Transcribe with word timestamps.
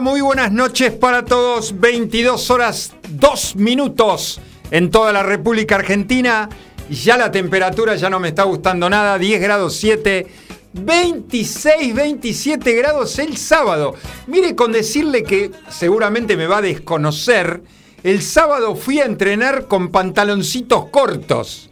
Muy 0.00 0.22
buenas 0.22 0.50
noches 0.50 0.90
para 0.92 1.24
todos. 1.24 1.78
22 1.78 2.50
horas 2.50 2.94
2 3.10 3.56
minutos 3.56 4.40
en 4.70 4.90
toda 4.90 5.12
la 5.12 5.22
República 5.22 5.74
Argentina. 5.74 6.48
Ya 6.88 7.18
la 7.18 7.30
temperatura 7.30 7.94
ya 7.96 8.08
no 8.08 8.18
me 8.18 8.28
está 8.28 8.44
gustando 8.44 8.88
nada, 8.88 9.18
10 9.18 9.40
grados 9.40 9.76
7. 9.76 10.26
26, 10.72 11.94
27 11.94 12.72
grados 12.72 13.18
el 13.18 13.36
sábado. 13.36 13.94
Mire 14.28 14.56
con 14.56 14.72
decirle 14.72 15.24
que 15.24 15.50
seguramente 15.68 16.36
me 16.36 16.46
va 16.46 16.58
a 16.58 16.62
desconocer. 16.62 17.62
El 18.02 18.22
sábado 18.22 18.74
fui 18.74 18.98
a 19.00 19.04
entrenar 19.04 19.66
con 19.66 19.90
pantaloncitos 19.90 20.86
cortos. 20.86 21.70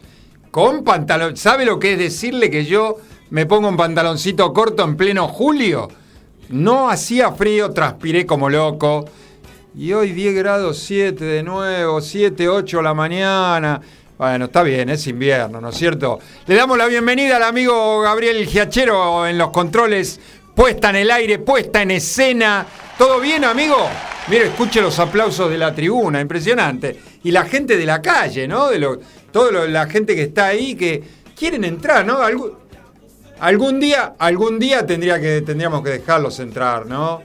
Con 0.50 0.84
pantalón. 0.84 1.36
¿Sabe 1.38 1.64
lo 1.64 1.78
que 1.78 1.94
es 1.94 1.98
decirle 1.98 2.50
que 2.50 2.66
yo 2.66 2.98
me 3.30 3.46
pongo 3.46 3.68
un 3.68 3.76
pantaloncito 3.78 4.52
corto 4.52 4.84
en 4.84 4.96
pleno 4.96 5.26
julio? 5.26 5.88
No 6.50 6.90
hacía 6.90 7.30
frío, 7.30 7.70
transpiré 7.70 8.26
como 8.26 8.50
loco. 8.50 9.04
Y 9.76 9.92
hoy 9.92 10.10
10 10.10 10.34
grados 10.34 10.78
7 10.78 11.24
de 11.24 11.44
nuevo, 11.44 12.00
7, 12.00 12.48
8 12.48 12.82
la 12.82 12.92
mañana. 12.92 13.80
Bueno, 14.18 14.46
está 14.46 14.64
bien, 14.64 14.90
es 14.90 15.06
invierno, 15.06 15.60
¿no 15.60 15.68
es 15.68 15.76
cierto? 15.76 16.18
Le 16.48 16.56
damos 16.56 16.76
la 16.76 16.86
bienvenida 16.86 17.36
al 17.36 17.44
amigo 17.44 18.00
Gabriel 18.00 18.44
Giachero 18.46 19.28
en 19.28 19.38
los 19.38 19.50
controles, 19.50 20.18
puesta 20.52 20.90
en 20.90 20.96
el 20.96 21.12
aire, 21.12 21.38
puesta 21.38 21.82
en 21.82 21.92
escena. 21.92 22.66
¿Todo 22.98 23.20
bien, 23.20 23.44
amigo? 23.44 23.88
Mire, 24.26 24.46
escuche 24.46 24.82
los 24.82 24.98
aplausos 24.98 25.48
de 25.48 25.56
la 25.56 25.72
tribuna, 25.72 26.20
impresionante. 26.20 26.98
Y 27.22 27.30
la 27.30 27.44
gente 27.44 27.76
de 27.76 27.86
la 27.86 28.02
calle, 28.02 28.48
¿no? 28.48 28.70
De 28.70 28.80
lo, 28.80 28.98
toda 29.30 29.68
la 29.68 29.86
gente 29.86 30.16
que 30.16 30.22
está 30.22 30.48
ahí 30.48 30.74
que 30.74 31.00
quieren 31.38 31.62
entrar, 31.62 32.04
¿no? 32.04 32.18
Algún 33.40 33.80
día, 33.80 34.14
algún 34.18 34.58
día 34.58 34.84
tendría 34.86 35.18
que, 35.18 35.40
tendríamos 35.40 35.82
que 35.82 35.90
dejarlos 35.90 36.38
entrar, 36.40 36.84
¿no? 36.86 37.22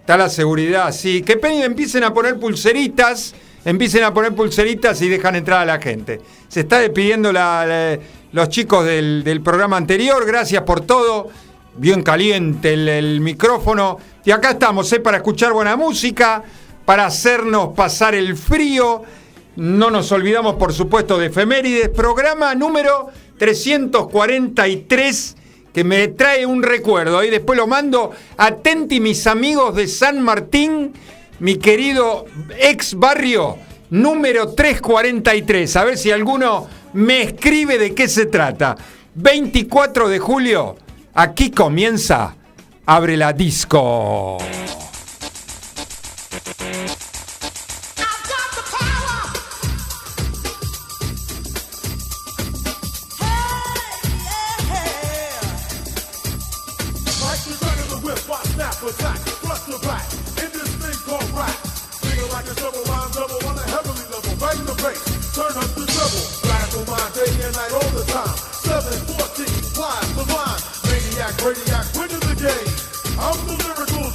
Está 0.00 0.16
la 0.16 0.28
seguridad, 0.28 0.90
sí. 0.90 1.22
Que 1.22 1.38
empiecen 1.42 2.02
a 2.02 2.12
poner 2.12 2.40
pulseritas, 2.40 3.34
empiecen 3.64 4.02
a 4.02 4.12
poner 4.12 4.34
pulseritas 4.34 5.00
y 5.02 5.08
dejan 5.08 5.36
entrar 5.36 5.60
a 5.60 5.64
la 5.64 5.80
gente. 5.80 6.20
Se 6.48 6.60
está 6.60 6.80
despidiendo 6.80 7.30
los 7.32 8.48
chicos 8.48 8.84
del, 8.86 9.40
programa 9.44 9.76
anterior, 9.76 10.26
gracias 10.26 10.62
por 10.62 10.80
todo. 10.80 11.28
Bien 11.76 12.02
caliente 12.02 12.72
el, 12.72 13.20
micrófono. 13.20 13.98
Y 14.24 14.32
acá 14.32 14.50
estamos, 14.50 14.92
¿eh? 14.92 14.98
Para 14.98 15.18
escuchar 15.18 15.52
buena 15.52 15.76
música, 15.76 16.42
para 16.84 17.06
hacernos 17.06 17.68
pasar 17.76 18.16
el 18.16 18.36
frío. 18.36 19.04
No 19.54 19.90
nos 19.90 20.10
olvidamos, 20.10 20.56
por 20.56 20.72
supuesto, 20.72 21.18
de 21.18 21.26
efemérides. 21.26 21.90
Programa 21.90 22.54
número 22.56 23.10
343 23.38 25.36
que 25.72 25.84
me 25.84 26.08
trae 26.08 26.44
un 26.44 26.62
recuerdo. 26.62 27.22
Y 27.22 27.30
después 27.30 27.56
lo 27.56 27.66
mando. 27.66 28.12
Atenti 28.36 29.00
mis 29.00 29.26
amigos 29.26 29.74
de 29.76 29.86
San 29.86 30.20
Martín, 30.20 30.92
mi 31.38 31.56
querido 31.56 32.26
ex 32.58 32.94
barrio, 32.94 33.56
número 33.90 34.54
343. 34.54 35.76
A 35.76 35.84
ver 35.84 35.96
si 35.96 36.10
alguno 36.10 36.66
me 36.92 37.22
escribe 37.22 37.78
de 37.78 37.94
qué 37.94 38.08
se 38.08 38.26
trata. 38.26 38.76
24 39.14 40.08
de 40.08 40.18
julio, 40.18 40.76
aquí 41.14 41.50
comienza 41.50 42.34
Abre 42.86 43.16
la 43.18 43.32
Disco. 43.32 44.38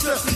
Qué 0.03 0.32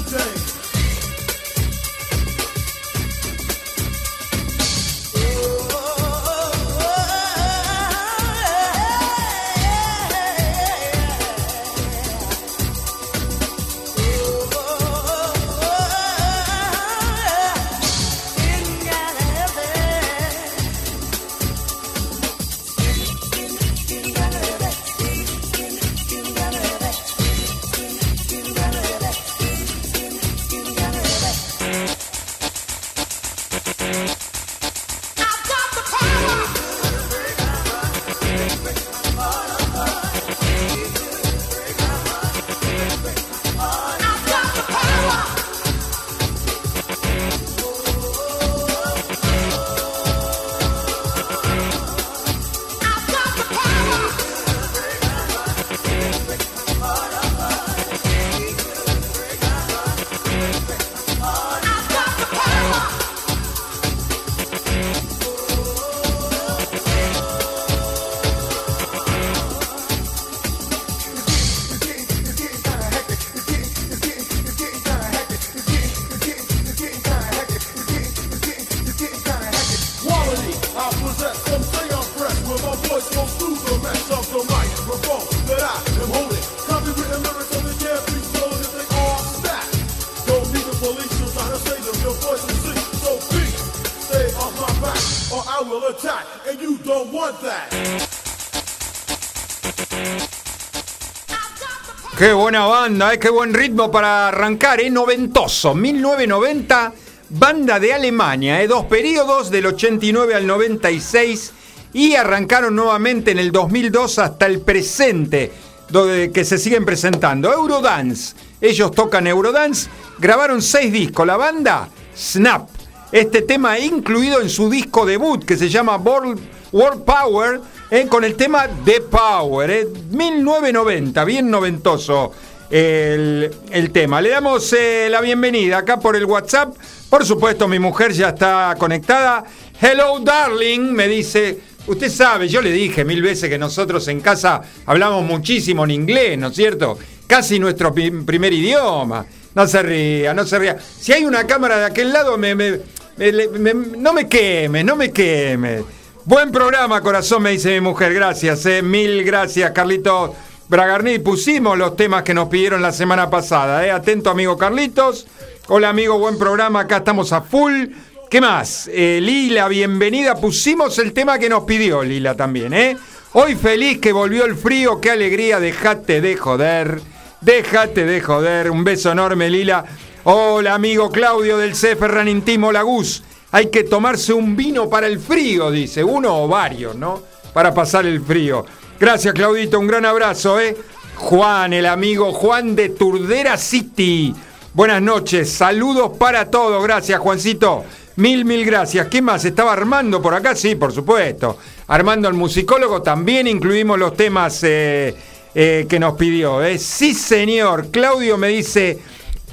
banda, 102.66 103.14
eh, 103.14 103.20
qué 103.20 103.30
buen 103.30 103.54
ritmo 103.54 103.92
para 103.92 104.30
arrancar, 104.30 104.80
¿eh? 104.80 104.90
Noventoso, 104.90 105.76
1990, 105.76 106.94
banda 107.30 107.80
de 107.80 107.94
Alemania, 107.94 108.62
¿eh? 108.62 108.68
Dos 108.68 108.86
periodos, 108.86 109.50
del 109.50 109.68
89 109.68 110.36
al 110.36 110.48
96, 110.48 111.54
y 111.94 112.16
arrancaron 112.16 112.76
nuevamente 112.76 113.32
en 113.32 113.40
el 113.40 113.52
2002 113.52 114.20
hasta 114.20 114.46
el 114.46 114.62
presente, 114.62 115.52
donde, 115.90 116.32
que 116.32 116.44
se 116.44 116.58
siguen 116.58 116.86
presentando. 116.86 117.52
Eurodance, 117.52 118.36
ellos 118.62 118.92
tocan 118.92 119.28
Eurodance, 119.28 119.90
grabaron 120.18 120.62
seis 120.62 120.92
discos, 120.92 121.28
la 121.28 121.38
banda 121.38 121.90
Snap. 122.16 122.70
Este 123.12 123.42
tema 123.42 123.80
incluido 123.80 124.42
en 124.42 124.50
su 124.50 124.70
disco 124.70 125.06
debut 125.06 125.46
que 125.46 125.56
se 125.56 125.70
llama 125.70 125.96
World, 125.96 126.40
World 126.72 127.04
Power, 127.04 127.62
eh, 127.90 128.06
con 128.08 128.26
el 128.26 128.36
tema 128.36 128.68
The 128.84 129.00
Power, 129.02 129.88
1990, 130.12 131.22
eh, 131.22 131.26
bien 131.26 131.50
noventoso 131.50 132.34
el, 132.70 133.90
tema. 133.92 134.22
Le 134.22 134.30
damos 134.30 134.74
eh, 134.74 135.08
la 135.10 135.22
bienvenida 135.22 135.80
acá 135.80 136.00
por 136.00 136.16
el 136.16 136.26
WhatsApp. 136.26 136.76
Por 137.10 137.26
supuesto, 137.26 137.68
mi 137.68 137.80
mujer 137.80 138.12
ya 138.12 138.30
está 138.30 138.76
conectada. 138.78 139.44
Hello, 139.82 140.20
darling, 140.20 140.92
me 140.92 141.08
dice. 141.08 141.60
Usted 141.88 142.10
sabe, 142.10 142.50
yo 142.50 142.62
le 142.62 142.72
dije 142.72 143.06
mil 143.06 143.22
veces 143.22 143.50
que 143.50 143.58
nosotros 143.58 144.06
en 144.10 144.20
casa 144.20 144.62
hablamos 144.86 145.24
muchísimo 145.24 145.86
en 145.86 145.92
inglés, 145.92 146.38
¿no 146.38 146.48
es 146.48 146.56
cierto? 146.56 146.98
Casi 147.26 147.60
nuestro 147.60 147.94
primer 147.94 148.52
idioma. 148.52 149.26
No 149.56 149.66
se 149.66 149.82
ría, 149.82 150.34
no 150.34 150.46
se 150.46 150.60
ría. 150.60 150.78
Si 150.78 151.14
hay 151.14 151.24
una 151.24 151.48
cámara 151.48 151.80
de 151.80 151.86
aquel 151.86 152.12
lado, 152.12 152.38
me, 152.38 152.54
no 152.54 154.14
me 154.14 154.28
queme, 154.28 154.84
no 154.84 154.96
me 154.98 155.12
queme. 155.12 155.84
Buen 156.26 156.52
programa, 156.52 157.00
corazón, 157.00 157.42
me 157.44 157.52
dice 157.52 157.70
mi 157.76 157.80
mujer. 157.80 158.14
Gracias, 158.14 158.66
eh. 158.66 158.82
mil 158.82 159.24
gracias, 159.24 159.72
Carlito. 159.72 160.36
Bragarni. 160.70 161.20
Pusimos 161.20 161.78
los 161.78 161.96
temas 161.96 162.24
que 162.24 162.34
nos 162.34 162.50
pidieron 162.50 162.82
la 162.82 162.92
semana 162.92 163.30
pasada. 163.30 163.86
¿eh? 163.86 163.92
Atento, 163.92 164.30
amigo 164.30 164.58
Carlitos. 164.58 165.28
Hola, 165.68 165.90
amigo, 165.90 166.20
buen 166.20 166.38
programa. 166.38 166.82
Acá 166.82 166.98
estamos 166.98 167.32
a 167.32 167.42
full. 167.42 167.86
¿Qué 168.30 168.42
más? 168.42 168.90
Eh, 168.92 169.20
Lila, 169.22 169.70
bienvenida. 169.70 170.36
Pusimos 170.36 171.00
el 171.00 171.14
tema 171.14 171.40
que 171.40 171.48
nos 171.48 171.64
pidió 171.64 172.04
Lila 172.04 172.36
también, 172.36 172.74
¿eh? 172.74 172.98
Hoy 173.34 173.56
feliz 173.56 174.00
que 174.00 174.12
volvió 174.12 174.44
el 174.46 174.56
frío. 174.56 175.00
Qué 175.00 175.12
alegría. 175.12 175.60
Dejate 175.62 176.20
de 176.20 176.36
joder. 176.36 177.00
Déjate 177.40 178.06
de 178.06 178.20
joder. 178.20 178.70
Un 178.70 178.84
beso 178.84 179.12
enorme, 179.12 179.50
Lila. 179.50 179.86
Hola, 180.26 180.74
amigo 180.74 181.10
Claudio 181.10 181.58
del 181.58 181.76
C. 181.76 181.96
Ferran 181.96 182.28
Intimo 182.28 182.74
Laguz. 182.74 183.24
Hay 183.52 183.68
que 183.68 183.86
tomarse 183.86 184.34
un 184.34 184.58
vino 184.58 184.90
para 184.90 185.08
el 185.08 185.20
frío, 185.20 185.72
dice. 185.72 186.04
Uno 186.04 186.44
o 186.44 186.48
varios, 186.50 186.96
¿no? 186.98 187.22
Para 187.54 187.74
pasar 187.74 188.06
el 188.06 188.20
frío. 188.20 188.66
Gracias, 189.00 189.34
Claudito. 189.34 189.80
Un 189.80 189.88
gran 189.88 190.06
abrazo, 190.06 190.60
¿eh? 190.60 190.76
Juan, 191.16 191.74
el 191.74 191.86
amigo 191.86 192.32
Juan 192.34 192.76
de 192.76 192.90
Turdera 192.90 193.58
City. 193.58 194.34
Buenas 194.74 195.02
noches. 195.02 195.52
Saludos 195.52 196.18
para 196.18 196.50
todos. 196.50 196.84
Gracias, 196.84 197.20
Juancito. 197.20 197.86
Mil, 198.16 198.46
mil 198.46 198.66
gracias. 198.66 199.08
¿Qué 199.08 199.22
más? 199.22 199.46
¿Estaba 199.46 199.74
Armando 199.74 200.20
por 200.20 200.34
acá? 200.34 200.56
Sí, 200.56 200.74
por 200.74 200.92
supuesto. 200.92 201.58
Armando, 201.88 202.28
el 202.28 202.34
musicólogo, 202.34 203.04
también 203.04 203.48
incluimos 203.48 204.00
los 204.00 204.16
temas 204.16 204.64
eh, 204.64 205.16
eh, 205.54 205.86
que 205.88 206.00
nos 206.00 206.16
pidió. 206.16 206.64
¿eh? 206.64 206.80
Sí, 206.80 207.14
señor. 207.14 207.90
Claudio 207.92 208.38
me 208.38 208.48
dice 208.48 209.00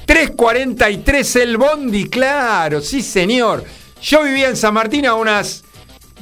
343 0.07 1.37
el 1.37 1.59
Bondi. 1.59 2.09
Claro, 2.09 2.81
sí, 2.81 3.03
señor. 3.03 3.63
Yo 4.01 4.23
vivía 4.23 4.49
en 4.49 4.57
San 4.57 4.73
Martín 4.73 5.05
a 5.05 5.15
unas 5.15 5.65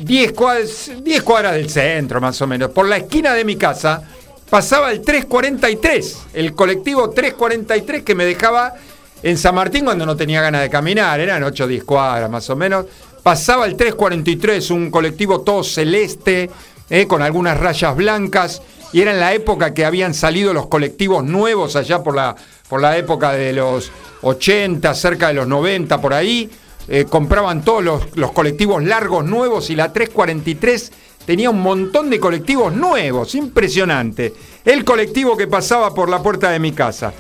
10 0.03 0.33
cuadras, 0.33 0.91
10 1.03 1.23
cuadras 1.23 1.55
del 1.55 1.71
centro, 1.71 2.21
más 2.21 2.41
o 2.43 2.47
menos. 2.47 2.71
Por 2.71 2.89
la 2.89 2.97
esquina 2.97 3.35
de 3.35 3.45
mi 3.45 3.57
casa 3.57 4.03
pasaba 4.51 4.91
el 4.91 5.01
343, 5.01 6.19
el 6.35 6.55
colectivo 6.55 7.11
343 7.11 8.03
que 8.03 8.15
me 8.15 8.25
dejaba 8.25 8.75
en 9.23 9.39
San 9.39 9.55
Martín 9.55 9.85
cuando 9.85 10.05
no 10.05 10.17
tenía 10.17 10.43
ganas 10.43 10.63
de 10.63 10.71
caminar, 10.71 11.21
eran 11.21 11.45
8 11.45 11.65
o 11.65 11.67
10 11.69 11.85
cuadras 11.85 12.29
más 12.29 12.51
o 12.51 12.57
menos. 12.57 12.87
Pasaba 13.23 13.67
el 13.67 13.77
343, 13.77 14.71
un 14.73 14.91
colectivo 14.91 15.43
todo 15.43 15.63
celeste, 15.63 16.51
eh, 16.91 17.07
con 17.07 17.23
algunas 17.23 17.59
rayas 17.59 17.95
blancas, 17.95 18.63
y 18.93 19.01
era 19.01 19.13
en 19.13 19.21
la 19.21 19.33
época 19.33 19.73
que 19.73 19.85
habían 19.85 20.13
salido 20.13 20.53
los 20.53 20.67
colectivos 20.67 21.23
nuevos 21.25 21.77
allá 21.77 22.03
por 22.03 22.17
la, 22.17 22.35
por 22.69 22.81
la 22.81 22.99
época 22.99 23.33
de 23.33 23.53
los 23.53 23.93
80, 24.23 24.93
cerca 24.95 25.29
de 25.29 25.35
los 25.35 25.47
90, 25.47 26.01
por 26.01 26.13
ahí. 26.13 26.51
Eh, 26.89 27.07
compraban 27.09 27.65
todos 27.65 28.11
los, 28.15 28.33
colectivos 28.33 28.83
largos 28.83 29.25
nuevos 29.25 29.71
y 29.71 29.77
la 29.77 29.93
343 29.93 30.93
tenía 31.25 31.51
un 31.51 31.61
montón 31.61 32.11
de 32.11 32.19
colectivos 32.19 32.73
nuevos, 32.73 33.35
impresionante. 33.35 34.33
El 34.65 34.85
colectivo 34.85 35.37
que 35.37 35.47
pasaba 35.47 35.95
por 35.95 36.09
la 36.09 36.23
puerta 36.23 36.51
de 36.51 36.59
mi 36.59 36.73
casa. 36.73 37.13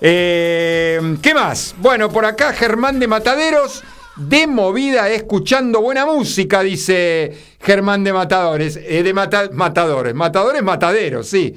Eh, 0.00 1.16
¿Qué 1.20 1.34
más? 1.34 1.74
Bueno, 1.78 2.08
por 2.10 2.24
acá 2.24 2.52
Germán 2.52 3.00
de 3.00 3.08
Mataderos, 3.08 3.82
de 4.16 4.46
movida 4.46 5.08
escuchando 5.08 5.80
buena 5.80 6.06
música, 6.06 6.62
dice 6.62 7.36
Germán 7.60 8.04
de 8.04 8.12
Matadores, 8.12 8.76
eh, 8.76 9.02
de 9.02 9.12
Matadores, 9.12 10.14
Matadores 10.14 10.62
Mataderos, 10.62 11.28
sí. 11.28 11.54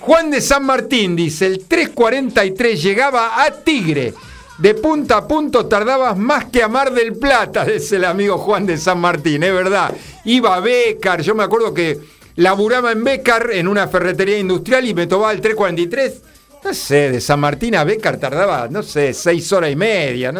Juan 0.00 0.30
de 0.30 0.40
San 0.40 0.64
Martín 0.64 1.14
dice, 1.14 1.46
el 1.46 1.66
343 1.66 2.82
llegaba 2.82 3.44
a 3.44 3.50
Tigre. 3.50 4.14
De 4.60 4.74
punta 4.74 5.16
a 5.16 5.26
punto 5.26 5.64
tardabas 5.64 6.18
más 6.18 6.44
que 6.44 6.62
a 6.62 6.68
Mar 6.68 6.92
del 6.92 7.16
Plata, 7.16 7.64
dice 7.66 7.96
el 7.96 8.04
amigo 8.04 8.36
Juan 8.36 8.66
de 8.66 8.76
San 8.76 9.00
Martín, 9.00 9.42
es 9.42 9.54
verdad. 9.54 9.92
Iba 10.26 10.54
a 10.54 10.60
Becar, 10.60 11.22
yo 11.22 11.34
me 11.34 11.44
acuerdo 11.44 11.72
que 11.72 11.98
laburaba 12.36 12.92
en 12.92 13.02
Becar 13.02 13.50
en 13.52 13.66
una 13.66 13.88
ferretería 13.88 14.38
industrial 14.38 14.86
y 14.86 14.92
me 14.92 15.06
tomaba 15.06 15.32
el 15.32 15.40
343 15.40 16.22
no 16.62 16.74
sé, 16.74 17.10
de 17.10 17.22
San 17.22 17.40
Martín 17.40 17.74
a 17.74 17.84
Bécar 17.84 18.18
tardaba, 18.18 18.68
no 18.68 18.82
sé, 18.82 19.14
seis 19.14 19.50
horas 19.50 19.70
y 19.70 19.76
media. 19.76 20.30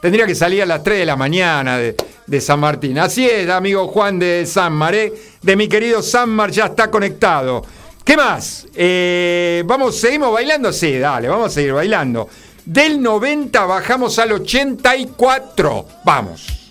Tendría 0.00 0.26
que 0.26 0.34
salir 0.34 0.62
a 0.62 0.66
las 0.66 0.82
3 0.82 1.00
de 1.00 1.06
la 1.06 1.16
mañana 1.16 1.76
de, 1.78 2.40
San 2.40 2.60
Martín. 2.60 2.98
Así 2.98 3.26
es, 3.26 3.48
amigo 3.50 3.88
Juan 3.88 4.18
de 4.18 4.46
San 4.46 4.72
Maré, 4.72 5.12
de 5.42 5.56
mi 5.56 5.68
querido 5.68 6.02
San 6.02 6.30
Mar, 6.30 6.50
ya 6.50 6.66
está 6.66 6.90
conectado. 6.90 7.62
¿Qué 8.02 8.16
más? 8.16 8.66
Eh, 8.74 9.62
vamos, 9.66 9.96
¿Seguimos 9.98 10.32
bailando? 10.32 10.72
Sí, 10.72 10.98
dale, 10.98 11.28
vamos 11.28 11.48
a 11.48 11.50
seguir 11.50 11.74
bailando. 11.74 12.28
Del 12.66 13.00
90 13.00 13.64
bajamos 13.64 14.18
al 14.18 14.32
84. 14.32 15.86
Vamos. 16.04 16.65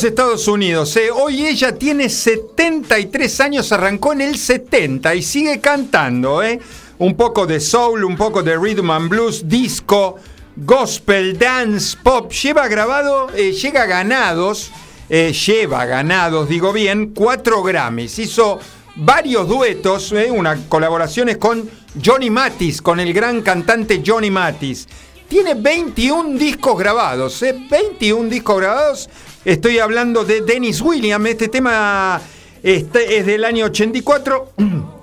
Los 0.00 0.08
Estados 0.08 0.48
Unidos. 0.48 0.96
¿eh? 0.96 1.10
Hoy 1.10 1.46
ella 1.46 1.74
tiene 1.74 2.08
73 2.08 3.40
años, 3.40 3.70
arrancó 3.70 4.14
en 4.14 4.22
el 4.22 4.38
70 4.38 5.14
y 5.14 5.20
sigue 5.20 5.60
cantando. 5.60 6.42
¿eh? 6.42 6.58
Un 6.96 7.14
poco 7.16 7.46
de 7.46 7.60
soul, 7.60 8.04
un 8.04 8.16
poco 8.16 8.42
de 8.42 8.56
rhythm 8.56 8.90
and 8.90 9.10
blues, 9.10 9.46
disco, 9.46 10.16
gospel, 10.56 11.38
dance, 11.38 11.98
pop. 12.02 12.32
Lleva 12.32 12.66
grabado, 12.68 13.28
eh, 13.34 13.52
llega 13.52 13.84
ganados, 13.84 14.70
eh, 15.10 15.34
lleva 15.34 15.84
ganados, 15.84 16.48
digo 16.48 16.72
bien, 16.72 17.12
cuatro 17.12 17.62
Grammys. 17.62 18.18
Hizo 18.20 18.58
varios 18.96 19.48
duetos, 19.48 20.14
unas 20.30 20.60
colaboraciones 20.70 21.36
con 21.36 21.68
Johnny 22.02 22.30
Matis, 22.30 22.80
con 22.80 23.00
el 23.00 23.12
gran 23.12 23.42
cantante 23.42 24.02
Johnny 24.06 24.30
Matis. 24.30 24.88
Tiene 25.30 25.54
21 25.54 26.36
discos 26.36 26.76
grabados, 26.76 27.40
¿eh? 27.44 27.54
21 27.70 28.28
discos 28.28 28.60
grabados 28.60 29.08
Estoy 29.44 29.78
hablando 29.78 30.24
de 30.24 30.40
Dennis 30.40 30.80
Williams. 30.80 31.28
Este 31.28 31.46
tema 31.46 32.20
este 32.64 33.16
es 33.16 33.26
del 33.26 33.44
año 33.44 33.66
84. 33.66 34.52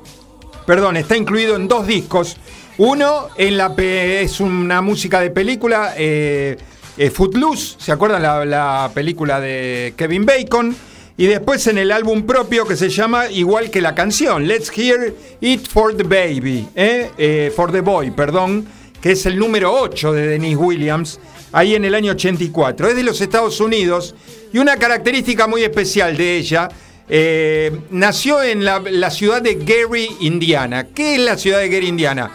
Perdón, 0.66 0.98
está 0.98 1.16
incluido 1.16 1.56
en 1.56 1.70
dos 1.70 1.88
discos. 1.88 2.36
Uno 2.78 3.30
en 3.38 3.56
la, 3.56 3.74
es 3.78 4.42
una 4.42 4.82
música 4.82 5.22
de 5.22 5.30
película, 5.30 5.94
eh, 5.96 6.58
eh, 6.98 7.10
Footloose, 7.10 7.78
¿se 7.80 7.94
acuerdan 7.94 8.22
la, 8.22 8.92
película 8.94 9.40
de 9.40 9.94
Kevin 9.96 10.26
Bacon? 10.26 10.76
Y 11.16 11.28
después 11.28 11.66
en 11.68 11.78
el 11.78 11.90
álbum 11.90 12.24
propio 12.24 12.68
que 12.68 12.76
se 12.76 12.90
llama 12.90 13.30
igual 13.30 13.72
que 13.72 13.80
la 13.80 13.96
canción, 13.96 14.46
Let's 14.46 14.70
Hear 14.78 15.16
It 15.40 15.70
for 15.70 15.96
the 15.96 16.04
Baby, 16.04 16.68
¿eh? 16.76 17.50
for 17.56 17.72
the 17.72 17.80
Boy, 17.80 18.12
perdón, 18.12 18.68
es 19.12 19.26
el 19.26 19.38
número 19.38 19.74
8 19.74 20.14
de 20.14 20.28
Dennis 20.28 20.58
Williams 20.58 21.20
ahí 21.52 21.76
en 21.76 21.86
el 21.86 21.96
año 21.96 22.12
84. 22.12 22.90
Es 22.90 22.96
de 22.96 23.04
los 23.04 23.22
Estados 23.22 23.60
Unidos 23.60 24.16
y 24.52 24.58
una 24.60 24.78
característica 24.78 25.48
muy 25.48 25.64
especial 25.64 26.16
de 26.18 26.38
ella, 26.38 26.70
eh, 27.10 27.72
nació 27.92 28.42
en 28.44 28.66
la, 28.66 29.10
ciudad 29.12 29.42
de 29.42 29.56
Gary, 29.56 30.10
Indiana. 30.22 30.88
¿Qué 30.88 31.16
es 31.16 31.22
la 31.22 31.38
ciudad 31.38 31.60
de 31.60 31.70
Gary, 31.70 31.88
Indiana? 31.88 32.32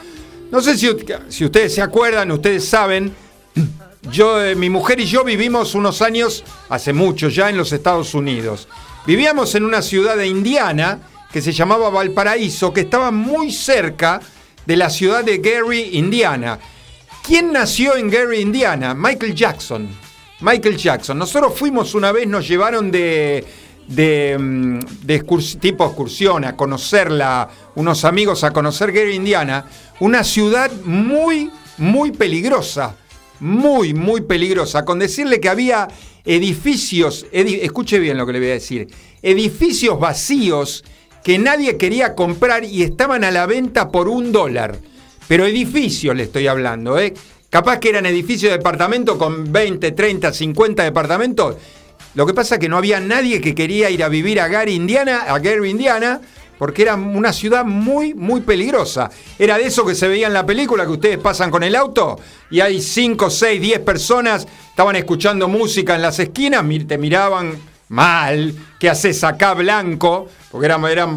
No 0.50 0.60
sé 0.60 0.76
si, 0.76 0.88
si 1.28 1.44
ustedes 1.44 1.74
se 1.74 1.82
acuerdan, 1.82 2.30
ustedes 2.30 2.66
saben, 2.66 3.14
yo, 4.10 4.42
eh, 4.42 4.54
mi 4.54 4.70
mujer 4.70 5.00
y 5.00 5.04
yo 5.04 5.24
vivimos 5.24 5.74
unos 5.74 6.00
años, 6.02 6.44
hace 6.68 6.92
mucho 6.92 7.28
ya, 7.28 7.50
en 7.50 7.56
los 7.56 7.72
Estados 7.72 8.14
Unidos. 8.14 8.68
Vivíamos 9.06 9.54
en 9.54 9.64
una 9.64 9.82
ciudad 9.82 10.16
de 10.16 10.26
Indiana 10.26 11.00
que 11.32 11.42
se 11.42 11.52
llamaba 11.52 11.90
Valparaíso, 11.90 12.72
que 12.72 12.82
estaba 12.82 13.10
muy 13.10 13.50
cerca 13.50 14.20
de 14.66 14.76
la 14.76 14.90
ciudad 14.90 15.24
de 15.24 15.38
Gary, 15.38 15.90
Indiana. 15.92 16.58
¿Quién 17.22 17.52
nació 17.52 17.96
en 17.96 18.10
Gary, 18.10 18.40
Indiana? 18.40 18.94
Michael 18.94 19.34
Jackson. 19.34 19.88
Michael 20.40 20.76
Jackson. 20.76 21.18
Nosotros 21.18 21.52
fuimos 21.56 21.94
una 21.94 22.12
vez, 22.12 22.26
nos 22.26 22.46
llevaron 22.46 22.90
de, 22.90 23.44
mm, 23.88 24.78
tipo 25.60 25.86
excursión 25.86 26.44
a 26.44 26.56
conocerla, 26.56 27.48
unos 27.76 28.04
amigos 28.04 28.42
a 28.44 28.50
conocer 28.50 28.92
Gary, 28.92 29.14
Indiana, 29.14 29.66
una 30.00 30.24
ciudad 30.24 30.70
muy, 30.84 31.50
muy 31.78 32.10
peligrosa. 32.10 32.96
Muy, 33.40 33.92
muy 33.94 34.20
peligrosa. 34.20 34.84
Con 34.84 34.98
decirle 34.98 35.40
que 35.40 35.48
había 35.48 35.88
edificios, 36.24 37.26
escuche 37.32 37.98
bien 37.98 38.16
lo 38.16 38.26
que 38.26 38.32
le 38.32 38.38
voy 38.38 38.50
a 38.50 38.54
decir, 38.54 38.88
edificios 39.22 39.98
vacíos 39.98 40.84
que 41.22 41.38
nadie 41.38 41.76
quería 41.76 42.14
comprar 42.14 42.64
y 42.64 42.82
estaban 42.82 43.24
a 43.24 43.30
la 43.30 43.46
venta 43.46 43.90
por 43.90 44.08
un 44.08 44.32
dólar. 44.32 44.76
Pero 45.28 45.46
edificios 45.46 46.16
le 46.16 46.24
estoy 46.24 46.46
hablando, 46.46 46.98
¿eh? 46.98 47.14
Capaz 47.48 47.78
que 47.78 47.90
eran 47.90 48.06
edificios 48.06 48.50
de 48.50 48.58
departamento 48.58 49.18
con 49.18 49.52
20, 49.52 49.92
30, 49.92 50.32
50 50.32 50.84
departamentos. 50.84 51.56
Lo 52.14 52.26
que 52.26 52.34
pasa 52.34 52.56
es 52.56 52.60
que 52.60 52.68
no 52.68 52.76
había 52.76 53.00
nadie 53.00 53.40
que 53.40 53.54
quería 53.54 53.90
ir 53.90 54.02
a 54.02 54.08
vivir 54.08 54.40
a 54.40 54.48
Gary, 54.48 54.74
Indiana, 54.74 55.24
a 55.28 55.38
Gary, 55.38 55.70
Indiana, 55.70 56.20
porque 56.58 56.82
era 56.82 56.94
una 56.94 57.32
ciudad 57.32 57.64
muy, 57.64 58.14
muy 58.14 58.40
peligrosa. 58.40 59.10
Era 59.38 59.58
de 59.58 59.64
eso 59.64 59.84
que 59.84 59.94
se 59.94 60.08
veía 60.08 60.26
en 60.26 60.34
la 60.34 60.46
película, 60.46 60.84
que 60.84 60.92
ustedes 60.92 61.18
pasan 61.18 61.50
con 61.50 61.62
el 61.62 61.74
auto 61.74 62.18
y 62.50 62.60
hay 62.60 62.80
5, 62.80 63.30
6, 63.30 63.60
10 63.60 63.80
personas, 63.80 64.46
estaban 64.68 64.96
escuchando 64.96 65.48
música 65.48 65.94
en 65.94 66.02
las 66.02 66.18
esquinas, 66.18 66.64
te 66.86 66.98
miraban 66.98 67.58
mal, 67.92 68.54
¿qué 68.78 68.88
haces 68.88 69.22
acá 69.22 69.52
blanco? 69.54 70.28
Porque 70.50 70.66
era, 70.66 70.80
era, 70.90 71.08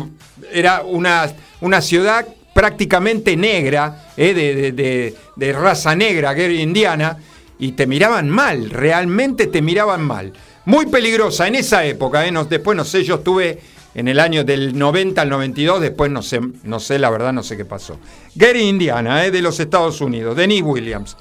era 0.52 0.82
una, 0.84 1.32
una 1.62 1.82
ciudad 1.82 2.28
prácticamente 2.54 3.36
negra, 3.36 4.12
eh, 4.16 5.14
de, 5.36 5.54
raza 5.54 5.96
negra, 5.96 6.36
que 6.36 6.54
indiana, 6.54 7.18
y 7.60 7.72
te 7.74 7.88
miraban 7.88 8.30
mal, 8.30 8.70
realmente 8.70 9.48
te 9.48 9.62
miraban 9.62 10.02
mal. 10.02 10.34
Muy 10.66 10.88
peligrosa 10.88 11.48
en 11.48 11.56
esa 11.56 11.86
época, 11.86 12.26
eh, 12.28 12.34
después 12.50 12.76
no 12.76 12.84
sé, 12.84 13.04
yo 13.04 13.16
estuve 13.16 13.60
en 13.94 14.10
el 14.10 14.20
año 14.20 14.44
del 14.44 14.78
90 14.78 15.22
al 15.22 15.30
92, 15.30 15.80
después 15.80 16.12
no 16.12 16.22
sé, 16.22 16.42
no 16.64 16.82
sé, 16.82 17.00
la 17.00 17.10
verdad 17.10 17.32
no 17.32 17.44
sé 17.44 17.56
qué 17.56 17.64
pasó. 17.64 17.98
Gary, 18.36 18.64
Indiana, 18.64 19.26
eh, 19.26 19.32
de 19.32 19.42
los 19.42 19.60
Estados 19.62 20.02
Unidos, 20.02 20.36
Denis 20.36 20.62
Williams. 20.62 21.16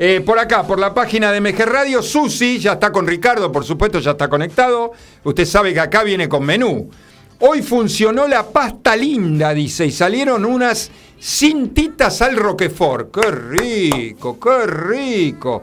Eh, 0.00 0.22
por 0.24 0.38
acá, 0.38 0.64
por 0.64 0.78
la 0.78 0.94
página 0.94 1.32
de 1.32 1.40
MG 1.40 1.66
Radio, 1.66 2.02
Susi 2.02 2.60
ya 2.60 2.74
está 2.74 2.92
con 2.92 3.04
Ricardo, 3.04 3.50
por 3.50 3.64
supuesto, 3.64 3.98
ya 3.98 4.12
está 4.12 4.28
conectado. 4.28 4.92
Usted 5.24 5.44
sabe 5.44 5.74
que 5.74 5.80
acá 5.80 6.04
viene 6.04 6.28
con 6.28 6.44
menú. 6.46 6.88
Hoy 7.40 7.62
funcionó 7.62 8.28
la 8.28 8.44
pasta 8.44 8.94
linda, 8.94 9.52
dice, 9.52 9.86
y 9.86 9.90
salieron 9.90 10.44
unas 10.44 10.92
cintitas 11.20 12.22
al 12.22 12.36
Roquefort. 12.36 13.12
¡Qué 13.12 13.30
rico, 13.30 14.38
qué 14.38 14.66
rico! 14.66 15.62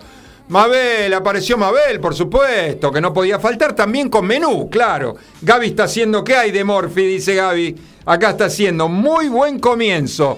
Mabel, 0.49 1.13
apareció 1.13 1.57
Mabel, 1.57 2.01
por 2.01 2.13
supuesto, 2.13 2.91
que 2.91 3.01
no 3.01 3.13
podía 3.13 3.39
faltar, 3.39 3.73
también 3.73 4.09
con 4.09 4.27
menú, 4.27 4.69
claro. 4.69 5.15
Gaby 5.41 5.67
está 5.67 5.85
haciendo, 5.85 6.25
¿qué 6.25 6.35
hay 6.35 6.51
de 6.51 6.63
Morphy? 6.65 7.05
Dice 7.07 7.35
Gaby. 7.35 7.75
Acá 8.05 8.31
está 8.31 8.45
haciendo, 8.45 8.89
muy 8.89 9.29
buen 9.29 9.59
comienzo. 9.59 10.37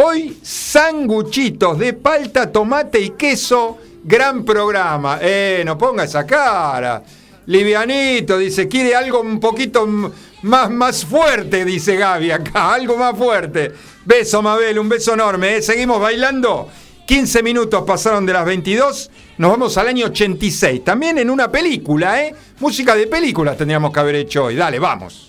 Hoy, 0.00 0.38
sanguchitos 0.44 1.76
de 1.76 1.92
palta, 1.92 2.52
tomate 2.52 3.00
y 3.00 3.10
queso, 3.10 3.78
gran 4.04 4.44
programa. 4.44 5.18
Eh, 5.20 5.64
no 5.66 5.76
ponga 5.76 6.04
esa 6.04 6.24
cara. 6.24 7.02
Livianito, 7.46 8.38
dice, 8.38 8.68
quiere 8.68 8.94
algo 8.94 9.20
un 9.20 9.40
poquito 9.40 9.88
más, 10.42 10.70
más 10.70 11.04
fuerte, 11.04 11.64
dice 11.64 11.96
Gaby 11.96 12.30
acá, 12.30 12.74
algo 12.74 12.96
más 12.96 13.18
fuerte. 13.18 13.72
Beso, 14.04 14.40
Mabel, 14.40 14.78
un 14.78 14.88
beso 14.88 15.14
enorme. 15.14 15.56
¿eh? 15.56 15.62
Seguimos 15.62 16.00
bailando. 16.00 16.68
15 17.04 17.42
minutos 17.42 17.82
pasaron 17.84 18.24
de 18.24 18.34
las 18.34 18.44
22, 18.44 19.10
nos 19.38 19.50
vamos 19.50 19.76
al 19.78 19.88
año 19.88 20.06
86. 20.06 20.84
También 20.84 21.18
en 21.18 21.28
una 21.28 21.50
película, 21.50 22.22
¿eh? 22.22 22.32
Música 22.60 22.94
de 22.94 23.08
películas 23.08 23.56
tendríamos 23.56 23.92
que 23.92 23.98
haber 23.98 24.14
hecho 24.14 24.44
hoy. 24.44 24.54
Dale, 24.54 24.78
vamos. 24.78 25.27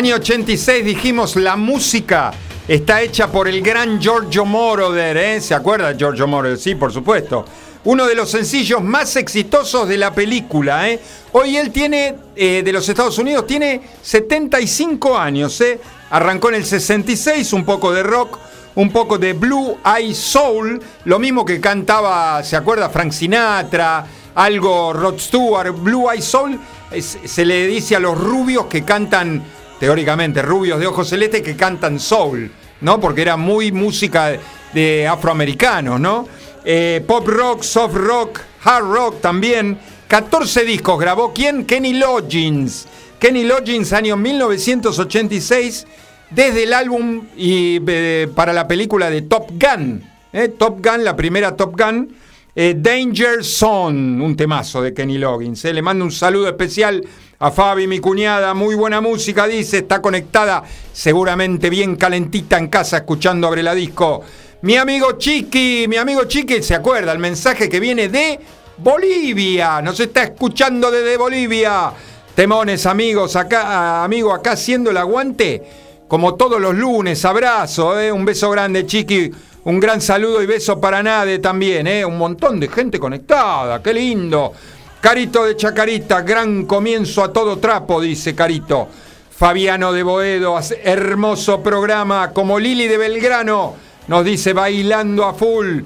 Año 0.00 0.14
86 0.14 0.82
dijimos 0.82 1.36
la 1.36 1.56
música 1.56 2.32
está 2.66 3.02
hecha 3.02 3.30
por 3.30 3.46
el 3.46 3.60
gran 3.60 4.00
Giorgio 4.00 4.46
Moroder. 4.46 5.42
¿Se 5.42 5.52
acuerda 5.52 5.94
Giorgio 5.94 6.26
Moroder? 6.26 6.56
Sí, 6.56 6.74
por 6.74 6.90
supuesto. 6.90 7.44
Uno 7.84 8.06
de 8.06 8.14
los 8.14 8.30
sencillos 8.30 8.82
más 8.82 9.14
exitosos 9.16 9.86
de 9.86 9.98
la 9.98 10.14
película, 10.14 10.88
¿eh? 10.88 10.98
Hoy 11.32 11.58
él 11.58 11.70
tiene, 11.70 12.14
eh, 12.34 12.62
de 12.64 12.72
los 12.72 12.88
Estados 12.88 13.18
Unidos, 13.18 13.46
tiene 13.46 13.82
75 14.00 15.18
años, 15.18 15.60
¿eh? 15.60 15.78
Arrancó 16.08 16.48
en 16.48 16.54
el 16.54 16.64
66, 16.64 17.52
un 17.52 17.66
poco 17.66 17.92
de 17.92 18.02
rock, 18.02 18.38
un 18.76 18.90
poco 18.90 19.18
de 19.18 19.34
Blue 19.34 19.76
Eye 19.84 20.14
Soul, 20.14 20.80
lo 21.04 21.18
mismo 21.18 21.44
que 21.44 21.60
cantaba, 21.60 22.42
¿se 22.42 22.56
acuerda? 22.56 22.88
Frank 22.88 23.12
Sinatra, 23.12 24.06
algo 24.34 24.94
Rod 24.94 25.18
Stewart, 25.18 25.72
Blue 25.72 26.10
Eye 26.10 26.22
Soul, 26.22 26.58
se 26.98 27.44
le 27.44 27.66
dice 27.66 27.96
a 27.96 28.00
los 28.00 28.16
rubios 28.18 28.64
que 28.64 28.82
cantan, 28.82 29.44
teóricamente, 29.80 30.42
rubios 30.42 30.78
de 30.78 30.86
ojos 30.86 31.08
celestes 31.08 31.42
que 31.42 31.56
cantan 31.56 31.98
soul. 31.98 32.52
¿no? 32.80 33.00
Porque 33.00 33.22
era 33.22 33.36
muy 33.36 33.72
música 33.72 34.38
de 34.72 35.06
afroamericanos, 35.06 36.00
¿no? 36.00 36.28
Eh, 36.64 37.02
pop 37.06 37.26
rock, 37.26 37.62
soft 37.62 37.94
rock, 37.94 38.40
hard 38.62 38.84
rock 38.84 39.20
también. 39.20 39.78
14 40.08 40.64
discos 40.64 40.98
grabó. 40.98 41.32
¿Quién? 41.32 41.64
Kenny 41.64 41.94
Loggins. 41.94 42.86
Kenny 43.18 43.44
Loggins, 43.44 43.92
año 43.92 44.16
1986, 44.16 45.86
desde 46.30 46.62
el 46.62 46.72
álbum 46.72 47.26
y 47.36 47.80
eh, 47.86 48.28
para 48.34 48.52
la 48.52 48.66
película 48.66 49.10
de 49.10 49.22
Top 49.22 49.50
Gun. 49.50 50.02
¿eh? 50.32 50.48
Top 50.48 50.84
Gun, 50.84 51.04
la 51.04 51.14
primera 51.14 51.56
Top 51.56 51.78
Gun. 51.78 52.16
Danger 52.52 53.42
Zone, 53.42 54.22
un 54.22 54.36
temazo 54.36 54.82
de 54.82 54.92
Kenny 54.92 55.16
Loggins. 55.16 55.64
Le 55.64 55.80
mando 55.80 56.04
un 56.04 56.10
saludo 56.10 56.46
especial 56.46 57.02
a 57.42 57.50
Fabi, 57.50 57.86
mi 57.86 58.00
cuñada, 58.00 58.52
muy 58.52 58.74
buena 58.74 59.00
música, 59.00 59.46
dice, 59.46 59.78
está 59.78 60.02
conectada, 60.02 60.62
seguramente 60.92 61.70
bien 61.70 61.96
calentita 61.96 62.58
en 62.58 62.68
casa, 62.68 62.98
escuchando 62.98 63.46
Abre 63.46 63.62
la 63.62 63.74
Disco. 63.74 64.22
Mi 64.60 64.76
amigo 64.76 65.12
Chiqui, 65.12 65.86
mi 65.88 65.96
amigo 65.96 66.24
Chiqui, 66.24 66.62
¿se 66.62 66.74
acuerda? 66.74 67.12
El 67.12 67.18
mensaje 67.18 67.70
que 67.70 67.80
viene 67.80 68.10
de 68.10 68.38
Bolivia, 68.76 69.80
nos 69.80 69.98
está 70.00 70.24
escuchando 70.24 70.90
desde 70.90 71.16
Bolivia. 71.16 71.90
Temones, 72.34 72.84
amigos, 72.84 73.34
acá, 73.36 74.04
amigo, 74.04 74.34
acá 74.34 74.52
haciendo 74.52 74.90
el 74.90 74.98
aguante, 74.98 75.62
como 76.08 76.34
todos 76.34 76.60
los 76.60 76.74
lunes, 76.74 77.24
abrazo, 77.24 77.98
¿eh? 77.98 78.12
un 78.12 78.26
beso 78.26 78.50
grande, 78.50 78.84
Chiqui. 78.84 79.30
Un 79.64 79.80
gran 79.80 80.02
saludo 80.02 80.42
y 80.42 80.46
beso 80.46 80.78
para 80.78 81.02
Nade 81.02 81.38
también, 81.38 81.86
¿eh? 81.86 82.04
un 82.04 82.18
montón 82.18 82.60
de 82.60 82.68
gente 82.68 82.98
conectada, 82.98 83.82
qué 83.82 83.94
lindo. 83.94 84.52
Carito 85.00 85.44
de 85.44 85.56
Chacarita, 85.56 86.20
gran 86.20 86.66
comienzo 86.66 87.24
a 87.24 87.32
todo 87.32 87.58
trapo, 87.58 88.02
dice 88.02 88.34
Carito. 88.34 88.86
Fabiano 89.30 89.92
de 89.94 90.02
Boedo, 90.02 90.58
hermoso 90.84 91.62
programa, 91.62 92.32
como 92.34 92.58
Lili 92.58 92.86
de 92.86 92.98
Belgrano, 92.98 93.76
nos 94.08 94.24
dice 94.26 94.52
bailando 94.52 95.24
a 95.24 95.32
full. 95.32 95.80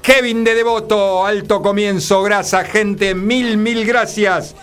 Kevin 0.00 0.44
de 0.44 0.54
Devoto, 0.54 1.26
alto 1.26 1.60
comienzo, 1.60 2.22
grasa, 2.22 2.64
gente, 2.64 3.16
mil, 3.16 3.56
mil 3.56 3.84
gracias. 3.84 4.54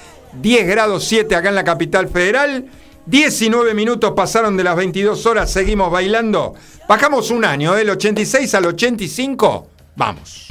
10 0.41 0.67
grados 0.67 1.03
7 1.03 1.35
acá 1.35 1.49
en 1.49 1.55
la 1.55 1.63
capital 1.65 2.07
federal. 2.07 2.67
19 3.05 3.73
minutos 3.73 4.13
pasaron 4.15 4.55
de 4.55 4.63
las 4.63 4.77
22 4.77 5.25
horas, 5.25 5.51
seguimos 5.51 5.91
bailando. 5.91 6.53
Bajamos 6.87 7.31
un 7.31 7.43
año, 7.43 7.73
del 7.73 7.89
86 7.89 8.53
al 8.53 8.65
85. 8.67 9.67
Vamos. 9.97 10.47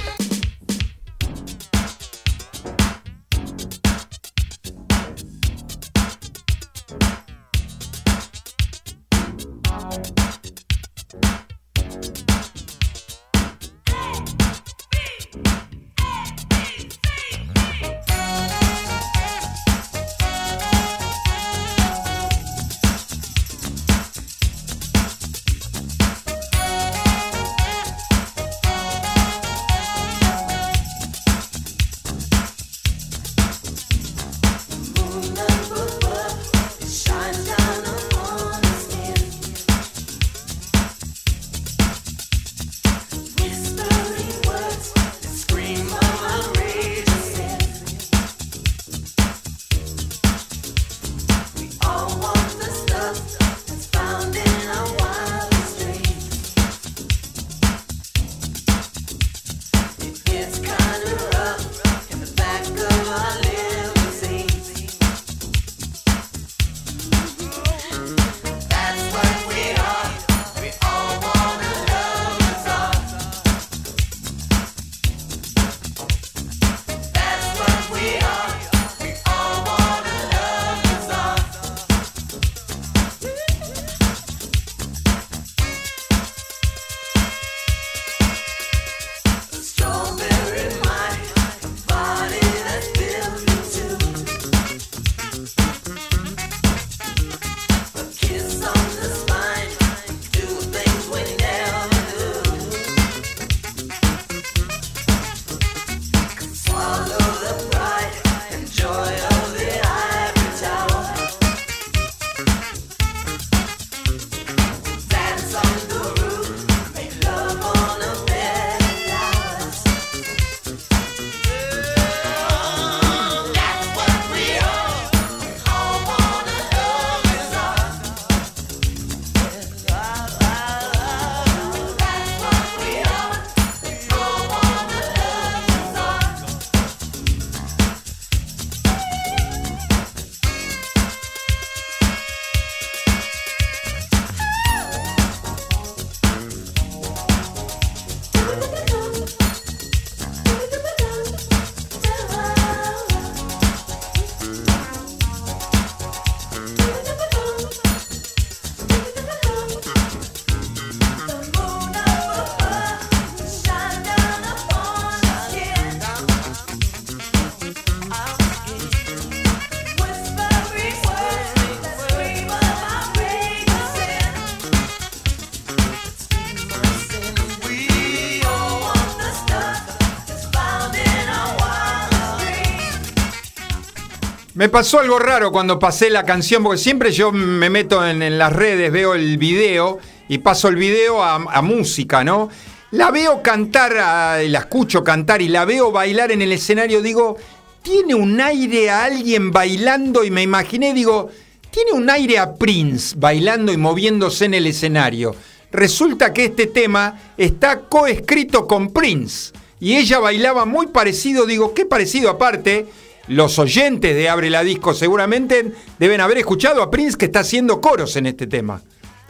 Me 184.59 184.67
pasó 184.67 184.99
algo 184.99 185.19
raro 185.19 185.53
cuando 185.53 185.79
pasé 185.79 186.09
la 186.09 186.25
canción, 186.25 186.61
porque 186.63 186.77
siempre 186.77 187.13
yo 187.13 187.31
me 187.31 187.69
meto 187.69 188.05
en, 188.05 188.37
las 188.37 188.51
redes, 188.51 188.91
veo 188.91 189.15
el 189.15 189.37
video 189.37 189.99
y 190.27 190.39
paso 190.39 190.67
el 190.67 190.75
video 190.75 191.23
a, 191.23 191.61
música, 191.61 192.25
¿no? 192.25 192.49
La 192.91 193.09
veo 193.09 193.41
cantar, 193.41 193.93
la 193.93 194.59
escucho 194.59 195.01
cantar 195.01 195.41
y 195.41 195.47
la 195.47 195.63
veo 195.63 195.93
bailar 195.93 196.33
en 196.33 196.41
el 196.41 196.51
escenario, 196.51 197.01
digo, 197.01 197.37
tiene 197.81 198.15
un 198.15 198.41
aire 198.41 198.89
a 198.89 199.05
alguien 199.05 199.51
bailando 199.51 200.25
y 200.25 200.29
me 200.29 200.41
imaginé, 200.41 200.93
digo, 200.93 201.29
tiene 201.71 201.93
un 201.93 202.09
aire 202.09 202.37
a 202.37 202.55
Prince 202.55 203.15
bailando 203.17 203.71
y 203.71 203.77
moviéndose 203.77 204.43
en 204.43 204.55
el 204.55 204.67
escenario. 204.67 205.37
Resulta 205.71 206.33
que 206.33 206.43
este 206.43 206.67
tema 206.67 207.17
está 207.37 207.83
coescrito 207.83 208.67
con 208.67 208.91
Prince 208.91 209.53
y 209.79 209.95
ella 209.95 210.19
bailaba 210.19 210.65
muy 210.65 210.87
parecido, 210.87 211.45
digo, 211.45 211.73
qué 211.73 211.85
parecido 211.85 212.29
aparte 212.29 212.87
los 213.27 213.59
oyentes 213.59 214.15
de 214.15 214.29
Abre 214.29 214.49
la 214.49 214.63
Disco 214.63 214.93
seguramente 214.93 215.71
deben 215.99 216.21
haber 216.21 216.39
escuchado 216.39 216.81
a 216.81 216.89
Prince 216.89 217.17
que 217.17 217.25
está 217.25 217.41
haciendo 217.41 217.79
coros 217.79 218.15
en 218.15 218.25
este 218.25 218.47
tema. 218.47 218.81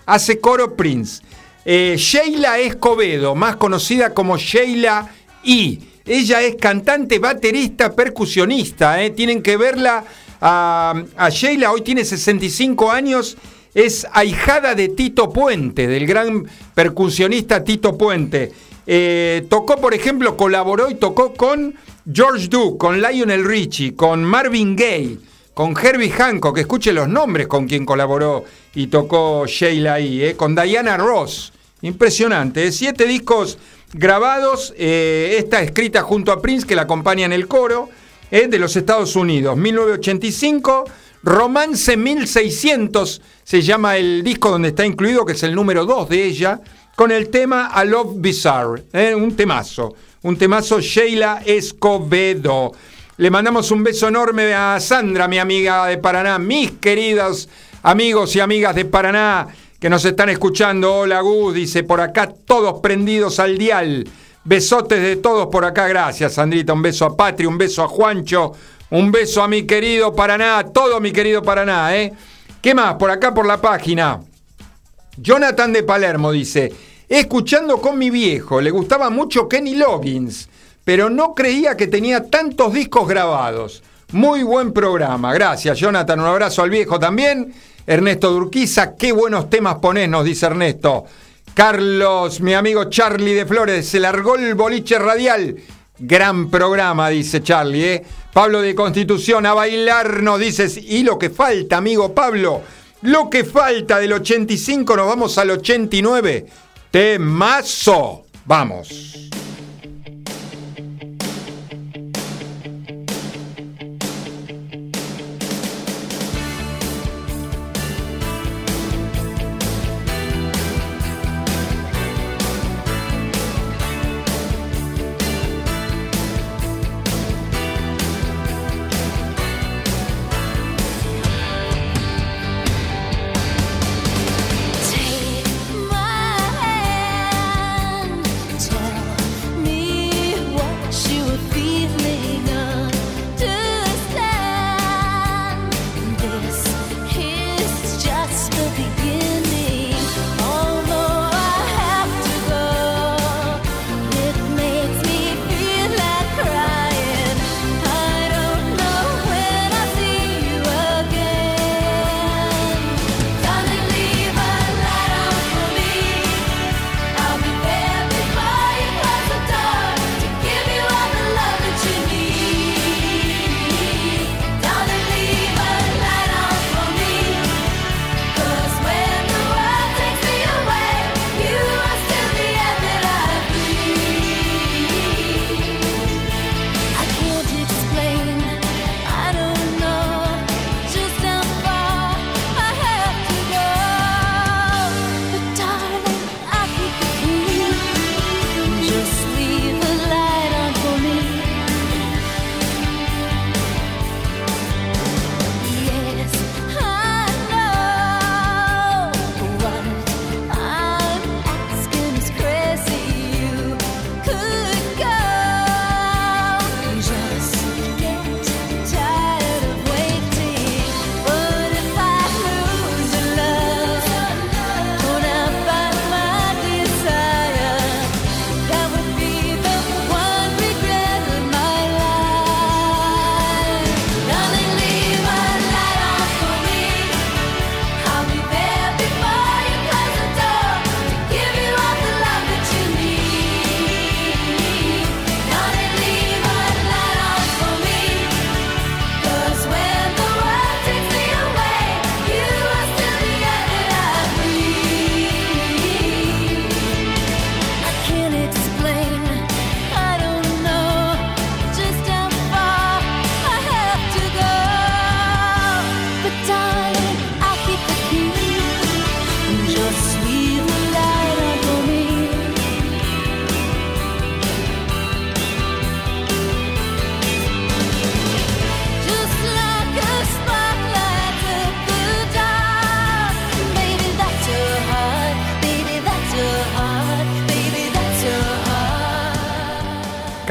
Hace 0.05 0.39
coro 0.39 0.75
Prince. 0.75 1.21
Eh, 1.65 1.95
Sheila 1.97 2.57
Escobedo, 2.59 3.35
más 3.35 3.57
conocida 3.57 4.13
como 4.13 4.37
Sheila 4.37 5.09
I. 5.43 5.79
Ella 6.05 6.41
es 6.41 6.55
cantante, 6.55 7.19
baterista, 7.19 7.95
percusionista. 7.95 9.03
Eh. 9.03 9.11
Tienen 9.11 9.43
que 9.43 9.57
verla 9.57 10.03
a, 10.41 11.29
Sheila. 11.29 11.71
Hoy 11.71 11.81
tiene 11.81 12.05
65 12.05 12.91
años. 12.91 13.37
Es 13.75 14.07
ahijada 14.13 14.73
de 14.73 14.89
Tito 14.89 15.29
Puente, 15.29 15.87
del 15.87 16.07
gran 16.07 16.47
percusionista 16.73 17.63
Tito 17.63 17.97
Puente. 17.97 18.51
Eh, 18.91 19.45
tocó, 19.49 19.75
por 19.75 19.93
ejemplo, 19.93 20.35
colaboró 20.35 20.89
y 20.89 20.95
tocó 20.95 21.35
con 21.35 21.75
George 22.11 22.47
Duke, 22.47 22.79
con 22.79 22.99
Lionel 22.99 23.45
Richie, 23.45 23.95
con 23.95 24.23
Marvin 24.23 24.75
Gaye, 24.75 25.19
con 25.53 25.77
Herbie 25.77 26.09
Hancock, 26.09 26.55
que 26.55 26.61
escuche 26.61 26.91
los 26.91 27.07
nombres 27.07 27.45
con 27.45 27.67
quien 27.67 27.85
colaboró 27.85 28.45
y 28.73 28.87
tocó 28.87 29.45
Sheila 29.45 29.93
ahí, 29.93 30.23
eh, 30.23 30.35
con 30.35 30.55
Diana 30.55 30.97
Ross. 30.97 31.53
Impresionante, 31.83 32.65
¿eh? 32.65 32.71
siete 32.71 33.05
discos 33.05 33.59
grabados, 33.93 34.73
esta 34.75 35.61
escrita 35.61 36.01
junto 36.01 36.31
a 36.31 36.41
Prince, 36.41 36.65
que 36.65 36.75
la 36.75 36.81
acompaña 36.81 37.27
en 37.27 37.33
el 37.33 37.47
coro, 37.47 37.89
de 38.31 38.57
los 38.57 38.75
Estados 38.75 39.15
Unidos, 39.15 39.55
1985. 39.55 40.85
Romance 41.21 41.97
1600 41.97 43.21
se 43.43 43.61
llama 43.61 43.97
el 43.97 44.23
disco 44.23 44.49
donde 44.49 44.69
está 44.69 44.85
incluido, 44.85 45.25
que 45.25 45.33
es 45.33 45.43
el 45.43 45.53
número 45.53 45.85
2 45.85 46.09
de 46.09 46.23
ella, 46.23 46.61
con 46.99 47.11
el 47.11 47.29
tema 47.29 47.67
A 47.67 47.85
Love 47.85 48.15
Bizarre, 48.17 49.15
un 49.15 49.33
temazo 49.33 49.95
un 50.23 50.35
temazo 50.37 50.81
Sheila 50.81 51.41
Escobedo. 51.45 52.73
Le 53.15 53.31
mandamos 53.31 53.71
un 53.71 53.85
beso 53.85 54.09
enorme 54.09 54.53
a 54.53 54.77
Sandra, 54.81 55.29
mi 55.29 55.39
amiga 55.39 55.85
de 55.85 55.97
Paraná, 55.97 56.37
mis 56.39 56.71
queridos 56.71 57.47
amigos 57.83 58.35
y 58.35 58.41
amigas 58.41 58.75
de 58.75 58.83
Paraná 58.83 59.47
que 59.79 59.89
nos 59.89 60.03
están 60.03 60.27
escuchando. 60.27 60.93
Hola 60.93 61.21
Gus, 61.21 61.53
dice 61.53 61.85
por 61.85 62.01
acá 62.01 62.33
todos 62.45 62.81
prendidos 62.81 63.39
al 63.39 63.57
dial. 63.57 64.05
Besotes 64.43 65.01
de 65.01 65.15
todos 65.15 65.47
por 65.47 65.63
acá, 65.63 65.87
gracias 65.87 66.33
Sandrita. 66.33 66.73
Un 66.73 66.81
beso 66.81 67.05
a 67.05 67.15
Patri, 67.15 67.45
un 67.45 67.57
beso 67.57 67.81
a 67.81 67.87
Juancho, 67.87 68.51
un 68.89 69.09
beso 69.09 69.41
a 69.41 69.47
mi 69.47 69.63
querido 69.63 70.13
Paraná, 70.13 70.65
todo 70.73 70.99
mi 70.99 71.13
querido 71.13 71.41
Paraná, 71.41 71.95
¿eh? 71.95 72.11
¿Qué 72.61 72.75
más? 72.75 72.95
Por 72.95 73.09
acá 73.09 73.33
por 73.33 73.45
la 73.45 73.61
página. 73.61 74.19
Jonathan 75.21 75.73
de 75.73 75.83
Palermo 75.83 76.31
dice, 76.31 76.71
escuchando 77.09 77.81
con 77.81 77.97
mi 77.97 78.11
viejo. 78.11 78.61
Le 78.61 78.69
gustaba 78.69 79.09
mucho 79.09 79.49
Kenny 79.49 79.75
Loggins, 79.75 80.47
pero 80.85 81.09
no 81.09 81.33
creía 81.33 81.75
que 81.75 81.87
tenía 81.87 82.29
tantos 82.29 82.71
discos 82.71 83.07
grabados. 83.07 83.83
Muy 84.11 84.43
buen 84.43 84.71
programa. 84.71 85.33
Gracias, 85.33 85.77
Jonathan. 85.77 86.19
Un 86.19 86.27
abrazo 86.27 86.61
al 86.61 86.69
viejo 86.69 86.99
también. 86.99 87.53
Ernesto 87.85 88.31
Durquiza, 88.31 88.95
qué 88.95 89.11
buenos 89.11 89.49
temas 89.49 89.79
ponés, 89.79 90.07
nos 90.07 90.23
dice 90.23 90.45
Ernesto. 90.45 91.05
Carlos, 91.55 92.39
mi 92.39 92.53
amigo 92.53 92.85
Charlie 92.85 93.33
de 93.33 93.45
Flores, 93.45 93.87
se 93.87 93.99
largó 93.99 94.35
el 94.35 94.53
boliche 94.53 94.99
radial. 94.99 95.55
Gran 95.97 96.49
programa, 96.49 97.09
dice 97.09 97.41
Charlie. 97.43 97.83
¿eh? 97.83 98.05
Pablo 98.31 98.61
de 98.61 98.75
Constitución, 98.75 99.45
a 99.45 99.53
bailar, 99.53 100.21
nos 100.23 100.39
dices. 100.39 100.77
Y 100.77 101.03
lo 101.03 101.17
que 101.17 101.29
falta, 101.29 101.77
amigo 101.77 102.13
Pablo, 102.13 102.61
lo 103.01 103.29
que 103.29 103.43
falta 103.43 103.99
del 103.99 104.13
85, 104.13 104.95
nos 104.95 105.07
vamos 105.07 105.37
al 105.37 105.49
89. 105.51 106.45
Temazo. 106.91 108.25
Vamos. 108.45 109.28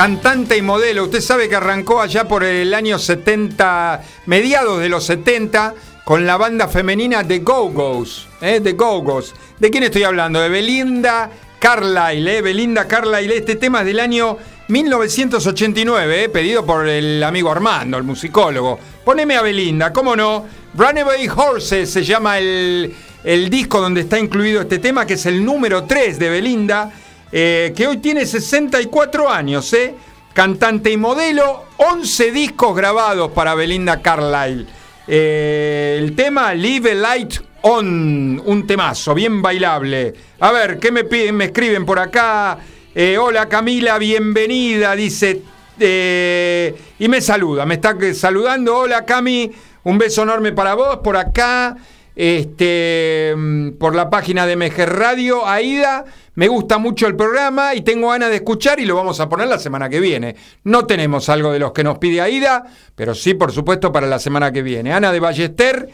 Cantante 0.08 0.56
y 0.56 0.62
modelo. 0.62 1.04
Usted 1.04 1.20
sabe 1.20 1.50
que 1.50 1.56
arrancó 1.56 2.00
allá 2.00 2.26
por 2.26 2.42
el 2.42 2.72
año 2.72 2.98
70, 2.98 4.02
mediados 4.24 4.80
de 4.80 4.88
los 4.88 5.04
70, 5.04 5.74
con 6.02 6.24
la 6.24 6.38
banda 6.38 6.66
femenina 6.66 7.28
The 7.28 7.40
Go-Go's. 7.40 8.26
¿eh? 8.40 8.62
The 8.62 8.72
Go-Go's. 8.72 9.34
¿De 9.58 9.68
quién 9.68 9.82
estoy 9.82 10.04
hablando? 10.04 10.40
De 10.40 10.48
Belinda 10.48 11.28
Carlyle. 11.58 12.38
¿eh? 12.38 12.40
Belinda 12.40 12.88
Carlyle. 12.88 13.36
Este 13.36 13.56
tema 13.56 13.80
es 13.80 13.86
del 13.86 14.00
año 14.00 14.38
1989, 14.68 16.24
¿eh? 16.24 16.28
pedido 16.30 16.64
por 16.64 16.88
el 16.88 17.22
amigo 17.22 17.50
Armando, 17.50 17.98
el 17.98 18.04
musicólogo. 18.04 18.78
Poneme 19.04 19.36
a 19.36 19.42
Belinda, 19.42 19.92
¿cómo 19.92 20.16
no? 20.16 20.46
Runaway 20.74 21.28
Horses 21.28 21.90
se 21.90 22.02
llama 22.02 22.38
el, 22.38 22.94
el 23.24 23.50
disco 23.50 23.78
donde 23.78 24.00
está 24.00 24.18
incluido 24.18 24.62
este 24.62 24.78
tema, 24.78 25.04
que 25.04 25.14
es 25.14 25.26
el 25.26 25.44
número 25.44 25.84
3 25.84 26.18
de 26.18 26.30
Belinda 26.30 26.92
eh, 27.30 27.72
que 27.76 27.86
hoy 27.86 27.98
tiene 27.98 28.24
64 28.24 29.28
años, 29.30 29.72
¿eh? 29.72 29.94
cantante 30.32 30.90
y 30.90 30.96
modelo, 30.96 31.64
11 31.76 32.30
discos 32.32 32.74
grabados 32.76 33.32
para 33.32 33.54
Belinda 33.54 34.00
Carlyle. 34.00 34.66
Eh, 35.06 35.98
el 36.00 36.14
tema 36.14 36.54
Live 36.54 36.94
Light 36.94 37.34
On, 37.62 38.40
un 38.44 38.66
temazo, 38.66 39.14
bien 39.14 39.42
bailable. 39.42 40.14
A 40.40 40.52
ver, 40.52 40.78
¿qué 40.78 40.92
me 40.92 41.04
piden? 41.04 41.36
Me 41.36 41.46
escriben 41.46 41.84
por 41.84 41.98
acá. 41.98 42.58
Eh, 42.94 43.18
hola 43.18 43.48
Camila, 43.48 43.98
bienvenida, 43.98 44.94
dice. 44.94 45.42
y 45.80 47.08
me 47.08 47.20
saluda, 47.20 47.66
me 47.66 47.74
está 47.74 47.96
saludando. 48.14 48.78
Hola 48.78 49.04
Cami, 49.04 49.50
un 49.84 49.98
beso 49.98 50.22
enorme 50.22 50.52
para 50.52 50.74
vos. 50.74 50.98
Por 50.98 51.16
acá, 51.16 51.76
este, 52.18 53.32
mm, 53.36 53.70
por 53.78 53.94
la 53.94 54.10
página 54.10 54.44
de 54.44 54.56
MG 54.56 54.86
Radio, 54.86 55.46
Aida. 55.46 56.04
Me 56.34 56.48
gusta 56.48 56.78
mucho 56.78 57.06
el 57.06 57.14
programa 57.14 57.76
y 57.76 57.82
tengo 57.82 58.08
ganas 58.08 58.30
de 58.30 58.36
escuchar 58.36 58.80
y 58.80 58.84
lo 58.86 58.96
vamos 58.96 59.20
a 59.20 59.28
poner 59.28 59.46
la 59.46 59.58
semana 59.58 59.88
que 59.88 60.00
viene. 60.00 60.34
No 60.64 60.84
tenemos 60.84 61.28
algo 61.28 61.52
de 61.52 61.60
los 61.60 61.70
que 61.70 61.84
nos 61.84 61.98
pide 61.98 62.20
Aida, 62.20 62.64
pero 62.96 63.14
sí, 63.14 63.34
por 63.34 63.52
supuesto, 63.52 63.92
para 63.92 64.08
la 64.08 64.18
semana 64.18 64.50
que 64.50 64.62
viene. 64.62 64.92
Ana 64.92 65.12
de 65.12 65.20
Ballester, 65.20 65.88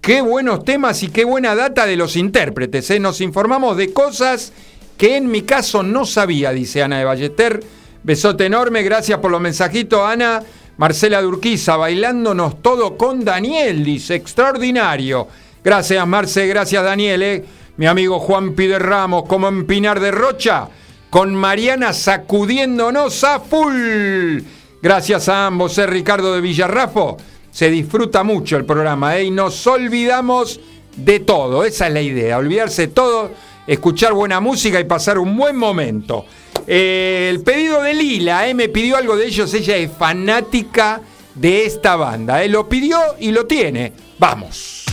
qué 0.00 0.22
buenos 0.22 0.64
temas 0.64 1.02
y 1.02 1.08
qué 1.08 1.26
buena 1.26 1.54
data 1.54 1.84
de 1.84 1.96
los 1.96 2.16
intérpretes. 2.16 2.90
¿eh? 2.90 2.98
Nos 2.98 3.20
informamos 3.20 3.76
de 3.76 3.92
cosas 3.92 4.54
que 4.96 5.18
en 5.18 5.30
mi 5.30 5.42
caso 5.42 5.82
no 5.82 6.06
sabía, 6.06 6.52
dice 6.52 6.82
Ana 6.82 7.00
de 7.00 7.04
Ballester. 7.04 7.62
Besote 8.02 8.46
enorme, 8.46 8.82
gracias 8.82 9.18
por 9.18 9.30
los 9.30 9.42
mensajitos, 9.42 10.00
Ana. 10.00 10.42
Marcela 10.78 11.20
Durquiza, 11.20 11.76
bailándonos 11.76 12.62
todo 12.62 12.96
con 12.96 13.24
Daniel, 13.24 13.84
dice, 13.84 14.14
extraordinario. 14.14 15.28
Gracias, 15.66 16.06
Marce, 16.06 16.46
gracias, 16.46 16.84
Daniel. 16.84 17.22
¿eh? 17.24 17.44
mi 17.76 17.86
amigo 17.86 18.20
Juan 18.20 18.52
Pide 18.54 18.78
Ramos, 18.78 19.24
como 19.24 19.48
en 19.48 19.66
Pinar 19.66 19.98
de 19.98 20.12
Rocha, 20.12 20.68
con 21.10 21.34
Mariana 21.34 21.92
sacudiéndonos 21.92 23.24
a 23.24 23.40
full. 23.40 24.42
Gracias 24.80 25.28
a 25.28 25.48
ambos, 25.48 25.76
eh, 25.78 25.88
Ricardo 25.88 26.36
de 26.36 26.40
Villarrafo. 26.40 27.16
Se 27.50 27.68
disfruta 27.68 28.22
mucho 28.22 28.56
el 28.56 28.64
programa 28.64 29.16
¿eh? 29.16 29.24
y 29.24 29.32
nos 29.32 29.66
olvidamos 29.66 30.60
de 30.94 31.18
todo. 31.18 31.64
Esa 31.64 31.88
es 31.88 31.92
la 31.94 32.00
idea, 32.00 32.38
olvidarse 32.38 32.82
de 32.82 32.92
todo, 32.92 33.32
escuchar 33.66 34.12
buena 34.12 34.38
música 34.38 34.78
y 34.78 34.84
pasar 34.84 35.18
un 35.18 35.36
buen 35.36 35.56
momento. 35.56 36.26
Eh, 36.64 37.26
el 37.28 37.40
pedido 37.40 37.82
de 37.82 37.92
Lila, 37.92 38.46
¿eh? 38.46 38.54
me 38.54 38.68
pidió 38.68 38.98
algo 38.98 39.16
de 39.16 39.26
ellos, 39.26 39.52
ella 39.52 39.74
es 39.74 39.90
fanática 39.90 41.00
de 41.34 41.66
esta 41.66 41.96
banda. 41.96 42.44
¿eh? 42.44 42.48
Lo 42.48 42.68
pidió 42.68 43.00
y 43.18 43.32
lo 43.32 43.48
tiene. 43.48 43.92
Vamos. 44.16 44.85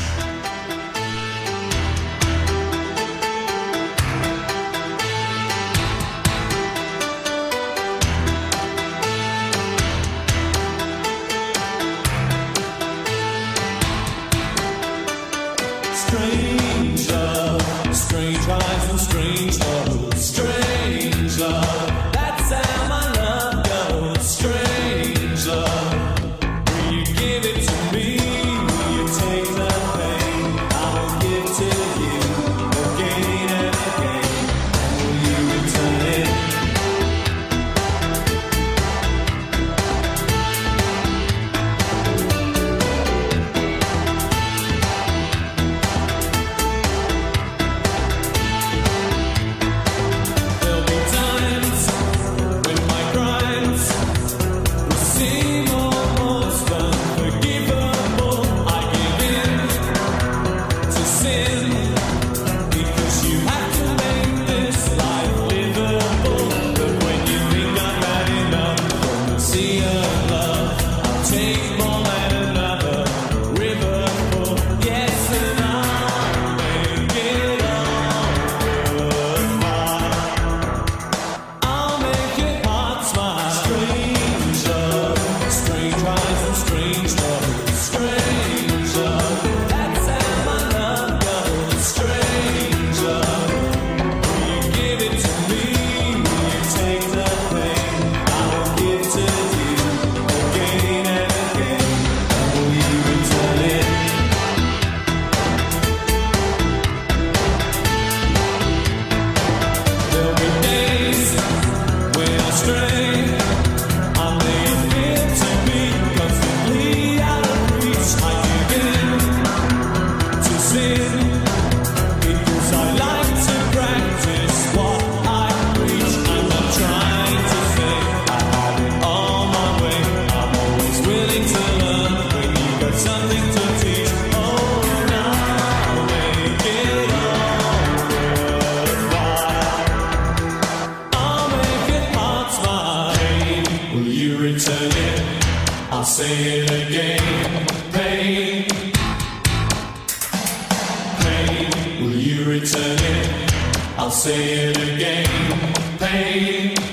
I'll 154.03 154.11
say 154.11 154.65
it 154.67 154.77
again, 154.77 155.97
pain. 155.97 156.92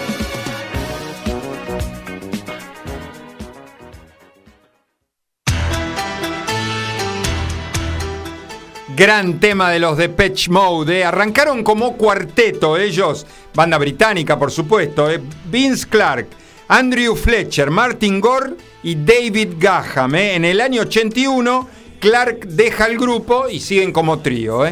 Gran 9.01 9.39
tema 9.39 9.71
de 9.71 9.79
los 9.79 9.97
de 9.97 10.09
Patch 10.09 10.49
Mode. 10.49 10.99
¿eh? 10.99 11.03
Arrancaron 11.03 11.63
como 11.63 11.97
cuarteto 11.97 12.77
ellos, 12.77 13.25
banda 13.51 13.79
británica 13.79 14.37
por 14.37 14.51
supuesto. 14.51 15.09
¿eh? 15.09 15.19
Vince 15.45 15.87
Clark, 15.89 16.27
Andrew 16.67 17.15
Fletcher, 17.15 17.71
Martin 17.71 18.21
Gore 18.21 18.53
y 18.83 18.93
David 18.93 19.53
Gaham. 19.57 20.13
¿eh? 20.13 20.35
En 20.35 20.45
el 20.45 20.61
año 20.61 20.83
81 20.83 21.67
Clark 21.99 22.45
deja 22.45 22.85
el 22.85 22.99
grupo 22.99 23.49
y 23.49 23.59
siguen 23.59 23.91
como 23.91 24.19
trío. 24.19 24.67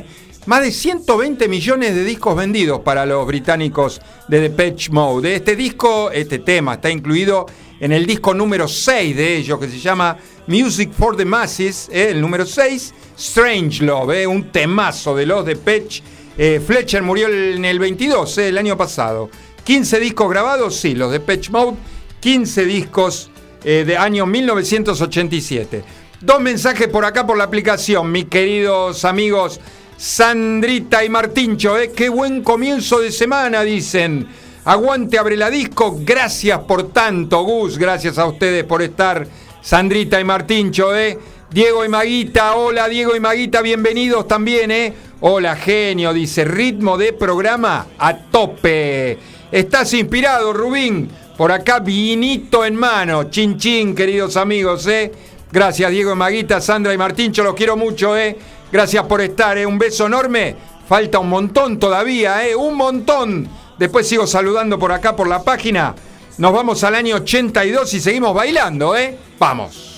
¿Eh? 0.49 0.55
Más 0.55 0.61
de 0.63 0.71
120 0.71 1.47
millones 1.47 1.93
de 1.93 2.03
discos 2.03 2.35
vendidos 2.35 2.79
para 2.79 3.05
los 3.05 3.25
británicos 3.27 4.01
de 4.27 4.49
The 4.49 4.49
Patch 4.49 4.89
Mode. 4.89 5.35
Este 5.35 5.55
disco, 5.55 6.09
este 6.09 6.39
tema, 6.39 6.73
está 6.73 6.89
incluido 6.89 7.45
en 7.79 7.91
el 7.91 8.07
disco 8.07 8.33
número 8.33 8.67
6 8.67 9.15
de 9.15 9.37
ellos, 9.37 9.59
que 9.59 9.67
se 9.67 9.79
llama 9.79 10.17
Music 10.47 10.91
for 10.91 11.15
the 11.15 11.23
Masses, 11.23 11.87
¿eh? 11.91 12.09
el 12.09 12.19
número 12.19 12.47
6, 12.47 12.93
Strange 13.15 13.83
Love, 13.83 14.11
¿eh? 14.11 14.27
un 14.27 14.51
temazo 14.51 15.15
de 15.15 15.27
los 15.27 15.45
de 15.45 15.55
Patch. 15.55 16.01
Eh, 16.35 16.59
Fletcher 16.65 17.03
murió 17.03 17.27
en 17.27 17.63
el 17.63 17.77
22, 17.77 18.37
el 18.39 18.57
año 18.57 18.75
pasado. 18.75 19.29
15 19.63 19.99
discos 19.99 20.31
grabados, 20.31 20.75
sí, 20.75 20.95
los 20.95 21.11
de 21.11 21.19
Patch 21.19 21.51
Mode, 21.51 21.77
15 22.21 22.65
discos 22.65 23.29
de 23.63 23.97
año 23.97 24.25
1987. 24.25 25.83
Dos 26.21 26.41
mensajes 26.41 26.87
por 26.87 27.05
acá 27.05 27.27
por 27.27 27.37
la 27.37 27.43
aplicación, 27.43 28.11
mis 28.11 28.25
queridos 28.25 29.05
amigos 29.05 29.59
Sandrita 29.99 31.03
y 31.03 31.09
Martincho, 31.09 31.77
¿eh? 31.77 31.91
qué 31.93 32.07
buen 32.07 32.41
comienzo 32.41 32.99
de 32.99 33.11
semana, 33.11 33.63
dicen. 33.63 34.25
Aguante, 34.63 35.19
abre 35.19 35.35
la 35.35 35.49
disco. 35.49 35.97
Gracias 35.99 36.57
por 36.59 36.93
tanto, 36.93 37.43
Gus. 37.43 37.77
Gracias 37.77 38.17
a 38.17 38.25
ustedes 38.25 38.63
por 38.63 38.81
estar, 38.81 39.27
Sandrita 39.61 40.17
y 40.17 40.23
Martincho, 40.23 40.95
¿eh? 40.95 41.19
Diego 41.51 41.83
y 41.83 41.89
Maguita, 41.89 42.55
hola 42.55 42.87
Diego 42.87 43.13
y 43.13 43.19
Maguita, 43.19 43.61
bienvenidos 43.61 44.25
también, 44.25 44.71
¿eh? 44.71 44.93
Hola, 45.19 45.57
genio, 45.57 46.13
dice, 46.13 46.45
ritmo 46.45 46.97
de 46.97 47.11
programa 47.11 47.87
a 47.97 48.15
tope. 48.15 49.17
¿Estás 49.51 49.93
inspirado, 49.93 50.53
Rubín? 50.53 51.09
Por 51.35 51.51
acá, 51.51 51.79
vinito 51.79 52.63
en 52.63 52.75
mano. 52.75 53.25
Chin, 53.25 53.57
chin, 53.57 53.93
queridos 53.93 54.37
amigos, 54.37 54.87
¿eh? 54.87 55.11
Gracias, 55.51 55.91
Diego 55.91 56.13
y 56.13 56.15
Maguita, 56.15 56.61
Sandra 56.61 56.93
y 56.93 56.97
Martincho, 56.97 57.43
los 57.43 57.55
quiero 57.55 57.75
mucho, 57.75 58.15
¿eh? 58.15 58.37
Gracias 58.71 59.03
por 59.05 59.21
estar, 59.21 59.57
¿eh? 59.57 59.65
un 59.65 59.79
beso 59.79 60.05
enorme. 60.05 60.55
Falta 60.87 61.19
un 61.19 61.29
montón 61.29 61.79
todavía, 61.79 62.47
¿eh? 62.47 62.55
un 62.55 62.75
montón. 62.75 63.47
Después 63.77 64.07
sigo 64.07 64.27
saludando 64.27 64.77
por 64.77 64.91
acá 64.91 65.15
por 65.15 65.27
la 65.27 65.43
página. 65.43 65.95
Nos 66.37 66.53
vamos 66.53 66.83
al 66.83 66.95
año 66.95 67.15
82 67.17 67.93
y 67.93 67.99
seguimos 67.99 68.33
bailando, 68.33 68.95
¿eh? 68.95 69.17
Vamos. 69.39 69.88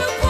Bye. 0.00 0.29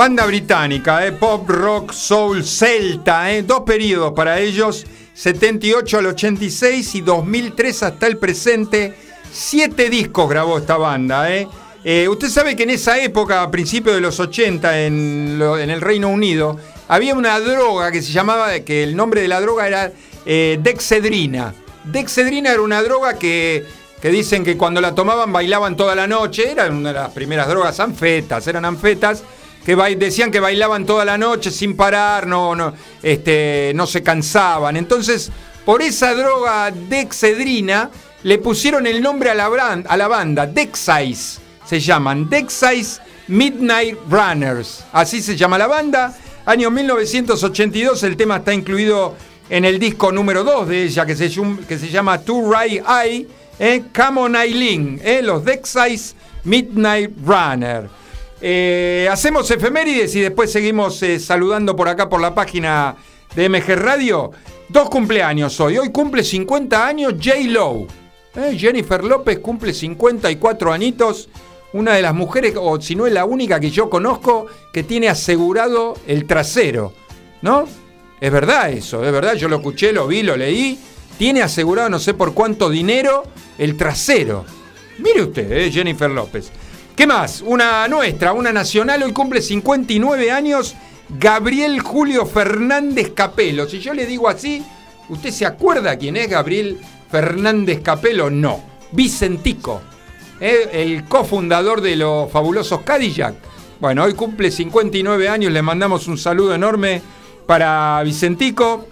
Banda 0.00 0.24
británica, 0.24 1.06
eh, 1.06 1.12
pop, 1.12 1.46
rock, 1.46 1.92
soul, 1.92 2.42
celta, 2.42 3.30
eh, 3.30 3.42
dos 3.42 3.60
periodos 3.66 4.14
para 4.14 4.40
ellos, 4.40 4.86
78 5.12 5.98
al 5.98 6.06
86 6.06 6.94
y 6.94 7.00
2003 7.02 7.82
hasta 7.82 8.06
el 8.06 8.16
presente. 8.16 8.94
Siete 9.30 9.90
discos 9.90 10.26
grabó 10.30 10.56
esta 10.56 10.78
banda. 10.78 11.30
Eh. 11.30 11.46
Eh, 11.84 12.08
usted 12.08 12.30
sabe 12.30 12.56
que 12.56 12.62
en 12.62 12.70
esa 12.70 12.98
época, 12.98 13.42
a 13.42 13.50
principios 13.50 13.94
de 13.94 14.00
los 14.00 14.18
80, 14.18 14.86
en, 14.86 15.38
el 15.38 15.80
Reino 15.82 16.08
Unido, 16.08 16.56
había 16.88 17.14
una 17.14 17.38
droga 17.38 17.92
que 17.92 18.00
se 18.00 18.10
llamaba, 18.10 18.58
que 18.60 18.82
el 18.82 18.96
nombre 18.96 19.20
de 19.20 19.28
la 19.28 19.42
droga 19.42 19.68
era 19.68 19.92
eh, 20.24 20.58
Dexedrina. 20.62 21.52
Dexedrina 21.84 22.52
era 22.52 22.62
una 22.62 22.82
droga 22.82 23.18
que, 23.18 23.66
que, 24.00 24.08
dicen 24.08 24.44
que 24.44 24.56
cuando 24.56 24.80
la 24.80 24.94
tomaban 24.94 25.30
bailaban 25.30 25.76
toda 25.76 25.94
la 25.94 26.06
noche, 26.06 26.50
era 26.50 26.68
una 26.68 26.88
de 26.88 27.00
las 27.00 27.10
primeras 27.10 27.48
drogas 27.48 27.78
anfetas, 27.80 28.46
eran 28.46 28.64
anfetas, 28.64 29.24
que 29.64 29.76
decían 29.96 30.30
que 30.30 30.40
bailaban 30.40 30.86
toda 30.86 31.04
la 31.04 31.18
noche 31.18 31.50
sin 31.50 31.76
parar, 31.76 32.26
no, 32.26 32.54
no, 32.54 32.74
este, 33.02 33.72
no 33.74 33.86
se 33.86 34.02
cansaban. 34.02 34.76
Entonces, 34.76 35.30
por 35.64 35.82
esa 35.82 36.14
droga 36.14 36.70
Dexedrina, 36.70 37.90
le 38.22 38.38
pusieron 38.38 38.86
el 38.86 39.02
nombre 39.02 39.30
a 39.30 39.34
la, 39.34 39.46
a 39.86 39.96
la 39.96 40.08
banda, 40.08 40.46
Dexize 40.46 41.40
se 41.70 41.78
llaman 41.78 42.28
Dexize 42.28 43.00
Midnight 43.28 43.96
Runners. 44.10 44.84
Así 44.92 45.22
se 45.22 45.36
llama 45.36 45.56
la 45.56 45.68
banda. 45.68 46.12
Año 46.44 46.68
1982, 46.68 48.02
el 48.02 48.16
tema 48.16 48.38
está 48.38 48.52
incluido 48.52 49.14
en 49.48 49.64
el 49.64 49.78
disco 49.78 50.10
número 50.10 50.42
2 50.42 50.66
de 50.66 50.82
ella, 50.82 51.06
que 51.06 51.14
se, 51.14 51.30
que 51.68 51.78
se 51.78 51.88
llama 51.88 52.18
To 52.22 52.50
Right 52.52 52.82
Eye, 52.88 53.28
eh, 53.60 53.84
Come 53.94 54.20
on 54.20 54.34
Eileen, 54.34 55.00
eh, 55.04 55.22
los 55.22 55.44
Dexize 55.44 56.16
Midnight 56.42 57.12
Runner. 57.24 57.88
Eh, 58.40 59.08
hacemos 59.10 59.50
efemérides 59.50 60.14
y 60.14 60.20
después 60.20 60.50
seguimos 60.50 61.02
eh, 61.02 61.18
saludando 61.18 61.76
por 61.76 61.88
acá 61.88 62.08
por 62.08 62.20
la 62.20 62.34
página 62.34 62.96
de 63.34 63.48
MG 63.48 63.76
Radio. 63.76 64.30
Dos 64.68 64.88
cumpleaños 64.88 65.58
hoy. 65.60 65.78
Hoy 65.78 65.90
cumple 65.90 66.24
50 66.24 66.86
años 66.86 67.14
J. 67.22 67.36
Lowe. 67.48 67.86
Jennifer 68.56 69.02
López 69.02 69.40
cumple 69.40 69.74
54 69.74 70.72
añitos 70.72 71.28
una 71.72 71.94
de 71.94 72.02
las 72.02 72.14
mujeres, 72.14 72.54
o 72.56 72.80
si 72.80 72.96
no 72.96 73.06
es 73.06 73.12
la 73.12 73.24
única 73.24 73.60
que 73.60 73.70
yo 73.70 73.88
conozco, 73.88 74.46
que 74.72 74.82
tiene 74.82 75.08
asegurado 75.08 75.94
el 76.06 76.26
trasero. 76.26 76.92
¿No? 77.42 77.66
Es 78.20 78.30
verdad 78.30 78.70
eso, 78.70 79.04
es 79.04 79.12
verdad, 79.12 79.34
yo 79.34 79.48
lo 79.48 79.56
escuché, 79.56 79.92
lo 79.92 80.06
vi, 80.06 80.22
lo 80.22 80.36
leí. 80.36 80.78
Tiene 81.16 81.42
asegurado 81.42 81.88
no 81.88 81.98
sé 81.98 82.14
por 82.14 82.34
cuánto 82.34 82.68
dinero 82.70 83.24
el 83.58 83.76
trasero. 83.76 84.44
Mire 84.98 85.22
usted, 85.22 85.50
¿eh? 85.52 85.70
Jennifer 85.70 86.10
López. 86.10 86.50
¿Qué 87.00 87.06
más? 87.06 87.42
Una 87.46 87.88
nuestra, 87.88 88.34
una 88.34 88.52
nacional, 88.52 89.02
hoy 89.02 89.14
cumple 89.14 89.40
59 89.40 90.30
años, 90.30 90.74
Gabriel 91.08 91.80
Julio 91.80 92.26
Fernández 92.26 93.12
Capelo. 93.14 93.66
Si 93.66 93.78
yo 93.78 93.94
le 93.94 94.04
digo 94.04 94.28
así, 94.28 94.62
¿usted 95.08 95.30
se 95.30 95.46
acuerda 95.46 95.96
quién 95.96 96.18
es 96.18 96.28
Gabriel 96.28 96.78
Fernández 97.10 97.80
Capelo? 97.80 98.28
No. 98.28 98.62
Vicentico. 98.92 99.80
¿eh? 100.42 100.68
el 100.74 101.06
cofundador 101.06 101.80
de 101.80 101.96
los 101.96 102.30
fabulosos 102.30 102.82
Cadillac. 102.82 103.34
Bueno, 103.80 104.04
hoy 104.04 104.12
cumple 104.12 104.50
59 104.50 105.26
años, 105.26 105.52
le 105.54 105.62
mandamos 105.62 106.06
un 106.06 106.18
saludo 106.18 106.54
enorme 106.54 107.00
para 107.46 108.02
Vicentico. 108.04 108.84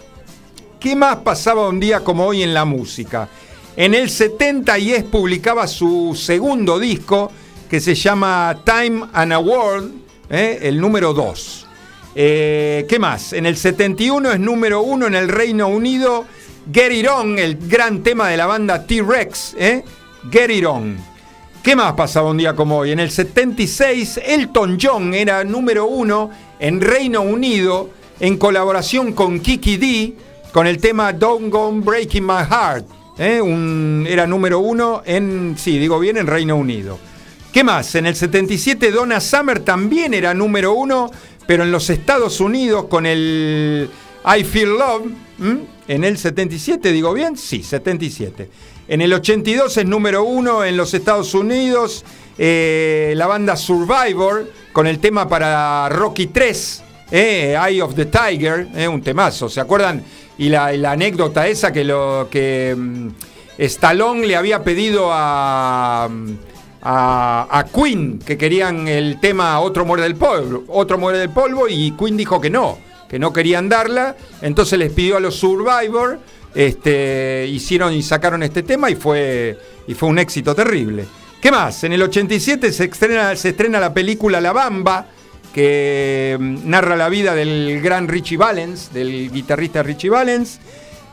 ¿Qué 0.81 0.97
más 0.97 1.17
pasaba 1.17 1.69
un 1.69 1.79
día 1.79 2.01
como 2.01 2.25
hoy 2.25 2.43
en 2.43 2.55
la 2.55 2.65
música? 2.65 3.29
En 3.77 3.93
el 3.93 4.09
70 4.09 4.79
Yes 4.79 5.05
publicaba 5.05 5.67
su 5.67 6.19
segundo 6.19 6.79
disco 6.79 7.31
que 7.69 7.81
se 7.81 7.95
llama 7.95 8.59
Time 8.65 9.07
and 9.13 9.33
Award, 9.33 9.85
¿eh? 10.31 10.59
el 10.63 10.81
número 10.81 11.13
2. 11.13 11.67
Eh, 12.15 12.87
¿Qué 12.89 12.99
más? 12.99 13.33
En 13.33 13.47
el 13.47 13.57
71 13.57 14.33
es 14.33 14.41
número 14.41 14.83
1 14.83 15.07
en 15.07 15.15
el 15.15 15.29
Reino 15.29 15.69
Unido 15.69 16.27
Get 16.73 16.93
It 16.93 17.07
On, 17.09 17.39
el 17.39 17.57
gran 17.57 18.03
tema 18.03 18.29
de 18.29 18.37
la 18.37 18.47
banda 18.47 18.85
T-Rex. 18.85 19.57
Get 20.31 20.51
It 20.51 20.67
On. 20.67 20.97
¿Qué 21.63 21.77
más 21.77 21.93
pasaba 21.93 22.31
un 22.31 22.39
día 22.39 22.55
como 22.55 22.79
hoy? 22.79 22.93
En 22.93 23.01
el 23.01 23.11
76, 23.11 24.21
Elton 24.25 24.79
John 24.81 25.15
era 25.15 25.45
número 25.45 25.87
uno 25.87 26.31
en 26.59 26.81
Reino 26.81 27.23
Unido 27.23 27.91
en 28.21 28.37
colaboración 28.37 29.13
con 29.13 29.41
Kiki 29.41 29.77
D 29.77 30.15
con 30.53 30.67
el 30.67 30.79
tema 30.79 31.13
Don't 31.13 31.53
Go 31.53 31.71
Breaking 31.73 32.25
My 32.25 32.45
Heart. 32.49 32.87
¿eh? 33.19 33.41
era 34.09 34.27
número 34.27 34.61
uno 34.61 35.03
en, 35.05 35.57
sí, 35.59 35.79
digo 35.79 35.99
bien, 35.99 36.17
en 36.17 36.27
Reino 36.27 36.57
Unido. 36.57 36.99
¿Qué 37.53 37.65
más? 37.65 37.95
En 37.95 38.07
el 38.07 38.15
77 38.15 38.91
Donna 38.91 39.21
Summer 39.21 39.61
también 39.61 40.15
era 40.15 40.35
número 40.35 40.75
uno, 40.75 41.11
pero 41.47 41.65
en 41.65 41.73
los 41.73 41.89
Estados 41.91 42.41
Unidos 42.41 42.87
con 42.89 43.07
el 43.07 43.91
I 44.25 44.45
Feel 44.45 44.71
Love. 44.71 45.07
En 45.89 46.05
el 46.05 46.19
77, 46.19 46.93
digo 46.93 47.15
bien, 47.15 47.37
sí, 47.37 47.63
77. 47.63 48.51
En 48.89 49.01
el 49.01 49.13
82 49.13 49.77
es 49.77 49.87
número 49.87 50.25
uno 50.25 50.65
en 50.65 50.77
los 50.77 50.93
Estados 50.95 51.35
Unidos 51.35 52.05
eh, 52.41 53.15
la 53.17 53.27
banda 53.27 53.57
Survivor 53.57 54.49
con 54.73 54.87
el 54.87 55.01
tema 55.01 55.29
para 55.29 55.89
Rocky 55.89 56.29
3, 56.29 56.83
eh, 57.11 57.59
Eye 57.61 57.83
of 57.83 57.97
the 57.97 58.07
Tiger, 58.07 58.69
eh, 58.77 58.87
un 58.87 59.03
temazo, 59.03 59.49
¿se 59.49 59.61
acuerdan? 59.61 60.05
Y 60.39 60.49
la, 60.49 60.69
anécdota 60.69 61.49
esa 61.49 61.73
que, 61.73 61.83
lo, 61.83 62.29
que 62.31 62.77
mm, 62.79 63.09
Stallone 63.59 64.25
le 64.25 64.37
había 64.37 64.63
pedido 64.63 65.09
a, 65.11 66.09
a, 66.83 67.67
Queen 67.75 68.19
que 68.19 68.39
querían 68.39 68.89
el 68.89 69.21
tema 69.21 69.61
Otro 69.61 69.85
muere 69.85 70.03
del 70.05 70.17
polvo, 70.17 70.65
Otro 70.69 70.99
muere 70.99 71.19
del 71.19 71.31
polvo 71.31 71.69
y 71.69 71.93
Queen 71.93 72.17
dijo 72.17 72.41
que 72.41 72.51
no, 72.51 72.79
que 73.09 73.19
no 73.19 73.33
querían 73.33 73.69
darla, 73.69 74.17
entonces 74.43 74.79
les 74.79 74.93
pidió 74.93 75.17
a 75.17 75.21
los 75.21 75.35
Survivor 75.37 76.19
este, 76.55 77.47
hicieron 77.49 77.93
y 77.93 78.03
sacaron 78.03 78.43
este 78.43 78.63
tema 78.63 78.91
y 78.91 78.97
fue, 78.97 79.59
y 79.87 79.95
fue 79.95 80.09
un 80.09 80.19
éxito 80.19 80.55
terrible. 80.55 81.05
¿Qué 81.41 81.53
más? 81.53 81.85
En 81.85 81.93
el 81.93 82.03
87 82.03 82.73
se 82.73 82.85
estrena, 82.85 83.37
se 83.37 83.51
estrena 83.51 83.79
la 83.79 83.95
película 83.95 84.41
La 84.41 84.53
Bamba, 84.53 85.07
que 85.55 86.37
mm, 86.39 86.69
narra 86.69 86.97
la 86.97 87.09
vida 87.09 87.35
del 87.35 87.81
gran 87.81 88.09
Richie 88.09 88.37
Valens, 88.37 88.93
del 88.93 89.31
guitarrista 89.31 89.83
Richie 89.83 90.11
Valens. 90.11 90.59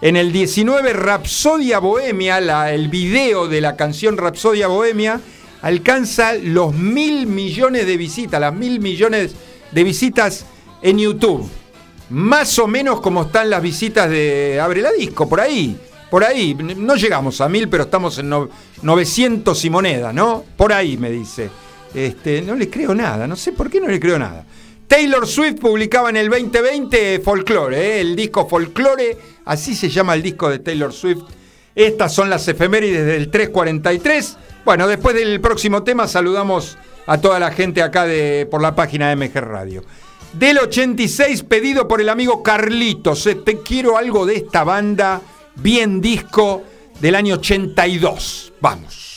En 0.01 0.15
el 0.15 0.31
19, 0.31 0.93
Rapsodia 0.93 1.79
Bohemia, 1.79 2.71
el 2.71 2.89
video 2.89 3.47
de 3.47 3.61
la 3.61 3.75
canción 3.75 4.17
Rapsodia 4.17 4.67
Bohemia, 4.67 5.21
alcanza 5.65 6.33
los 6.35 6.73
mil 6.73 7.27
millones 7.27 7.85
de 7.85 7.97
visitas, 7.97 8.39
las 8.39 8.53
mil 8.53 8.79
millones 8.79 9.35
de 9.71 9.83
visitas 9.83 10.45
en 10.81 10.99
YouTube 10.99 11.49
más 12.09 12.59
o 12.59 12.67
menos 12.67 13.01
como 13.01 13.23
están 13.23 13.49
las 13.49 13.61
visitas 13.61 14.09
de 14.09 14.59
Abre 14.61 14.81
la 14.81 14.91
Disco, 14.91 15.27
por 15.27 15.39
ahí. 15.39 15.77
Por 16.09 16.23
ahí, 16.23 16.53
no 16.53 16.95
llegamos 16.95 17.41
a 17.41 17.49
mil, 17.49 17.67
pero 17.67 17.83
estamos 17.83 18.19
en 18.19 18.31
900 18.81 19.65
y 19.65 19.69
moneda, 19.69 20.13
¿no? 20.13 20.45
Por 20.55 20.71
ahí 20.71 20.97
me 20.97 21.09
dice. 21.09 21.49
Este, 21.93 22.41
no 22.41 22.55
le 22.55 22.69
creo 22.69 22.93
nada, 22.93 23.25
no 23.27 23.35
sé 23.35 23.53
por 23.53 23.69
qué 23.69 23.81
no 23.81 23.87
le 23.87 23.99
creo 23.99 24.19
nada. 24.19 24.45
Taylor 24.87 25.25
Swift 25.25 25.59
publicaba 25.59 26.11
en 26.11 26.17
el 26.17 26.29
2020 26.29 27.19
Folklore, 27.21 27.77
¿eh? 27.77 28.01
el 28.01 28.15
disco 28.15 28.47
Folklore, 28.47 29.17
así 29.45 29.73
se 29.73 29.89
llama 29.89 30.13
el 30.13 30.21
disco 30.21 30.49
de 30.49 30.59
Taylor 30.59 30.93
Swift. 30.93 31.23
Estas 31.75 32.13
son 32.13 32.29
las 32.29 32.47
efemérides 32.47 33.05
del 33.05 33.29
343. 33.29 34.37
Bueno, 34.63 34.87
después 34.87 35.15
del 35.15 35.39
próximo 35.41 35.83
tema 35.83 36.07
saludamos 36.07 36.77
a 37.05 37.19
toda 37.19 37.39
la 37.39 37.51
gente 37.51 37.83
acá 37.83 38.05
de, 38.05 38.47
por 38.49 38.61
la 38.61 38.73
página 38.73 39.09
de 39.09 39.15
MG 39.15 39.35
Radio 39.35 39.83
del 40.39 40.59
86 40.59 41.43
pedido 41.43 41.87
por 41.87 42.01
el 42.01 42.09
amigo 42.09 42.43
Carlitos. 42.43 43.25
Eh, 43.27 43.35
te 43.35 43.61
quiero 43.61 43.97
algo 43.97 44.25
de 44.25 44.35
esta 44.35 44.63
banda, 44.63 45.21
bien 45.55 46.01
disco 46.01 46.63
del 46.99 47.15
año 47.15 47.35
82. 47.35 48.53
Vamos. 48.59 49.14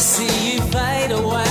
See 0.00 0.54
you 0.54 0.60
fade 0.72 1.12
away. 1.12 1.44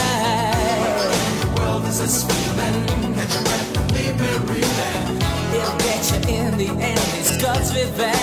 The 1.42 1.50
world 1.56 1.86
is 1.86 2.00
a 2.00 2.08
swimming, 2.08 3.14
catch 3.14 3.34
your 3.36 3.44
breath 3.44 3.94
leave 3.94 4.18
me 4.20 4.32
reeling. 4.50 5.22
It'll 5.56 5.78
get 5.88 6.02
you 6.12 6.20
in 6.36 6.58
the 6.58 6.70
end, 6.92 7.10
it's 7.20 7.38
God's 7.42 7.70
revenge. 7.76 8.20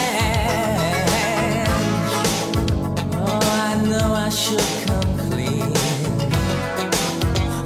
Oh, 3.15 3.41
I 3.69 3.73
know 3.91 4.09
I 4.27 4.31
should 4.31 4.69
come 4.87 5.11
clean, 5.31 5.73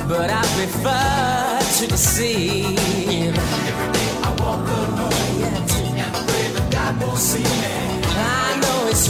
but 0.06 0.28
I 0.30 0.42
prefer 0.58 1.60
to 1.78 1.86
deceive. 1.86 2.79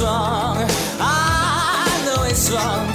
Wrong. 0.00 0.56
I 1.00 2.02
it's 2.24 2.50
wrong, 2.50 2.89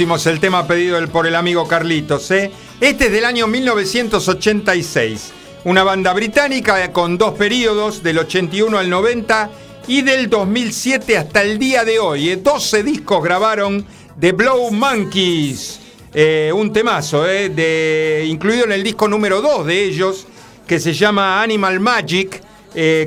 el 0.00 0.40
tema 0.40 0.66
pedido 0.66 1.06
por 1.08 1.24
el 1.24 1.36
amigo 1.36 1.68
Carlitos. 1.68 2.28
¿eh? 2.32 2.50
Este 2.80 3.06
es 3.06 3.12
del 3.12 3.24
año 3.24 3.46
1986. 3.46 5.32
Una 5.64 5.84
banda 5.84 6.12
británica 6.12 6.92
con 6.92 7.16
dos 7.16 7.34
periodos, 7.34 8.02
del 8.02 8.18
81 8.18 8.76
al 8.76 8.90
90 8.90 9.50
y 9.86 10.02
del 10.02 10.28
2007 10.28 11.16
hasta 11.16 11.42
el 11.42 11.60
día 11.60 11.84
de 11.84 12.00
hoy. 12.00 12.30
¿eh? 12.30 12.38
12 12.38 12.82
discos 12.82 13.22
grabaron 13.22 13.86
The 14.18 14.32
Blow 14.32 14.72
Monkeys. 14.72 15.78
Eh, 16.12 16.50
un 16.52 16.72
temazo, 16.72 17.28
¿eh? 17.28 17.50
de, 17.50 18.24
incluido 18.26 18.64
en 18.64 18.72
el 18.72 18.82
disco 18.82 19.06
número 19.06 19.40
2 19.40 19.66
de 19.66 19.84
ellos, 19.84 20.26
que 20.66 20.80
se 20.80 20.92
llama 20.92 21.40
Animal 21.40 21.78
Magic, 21.78 22.42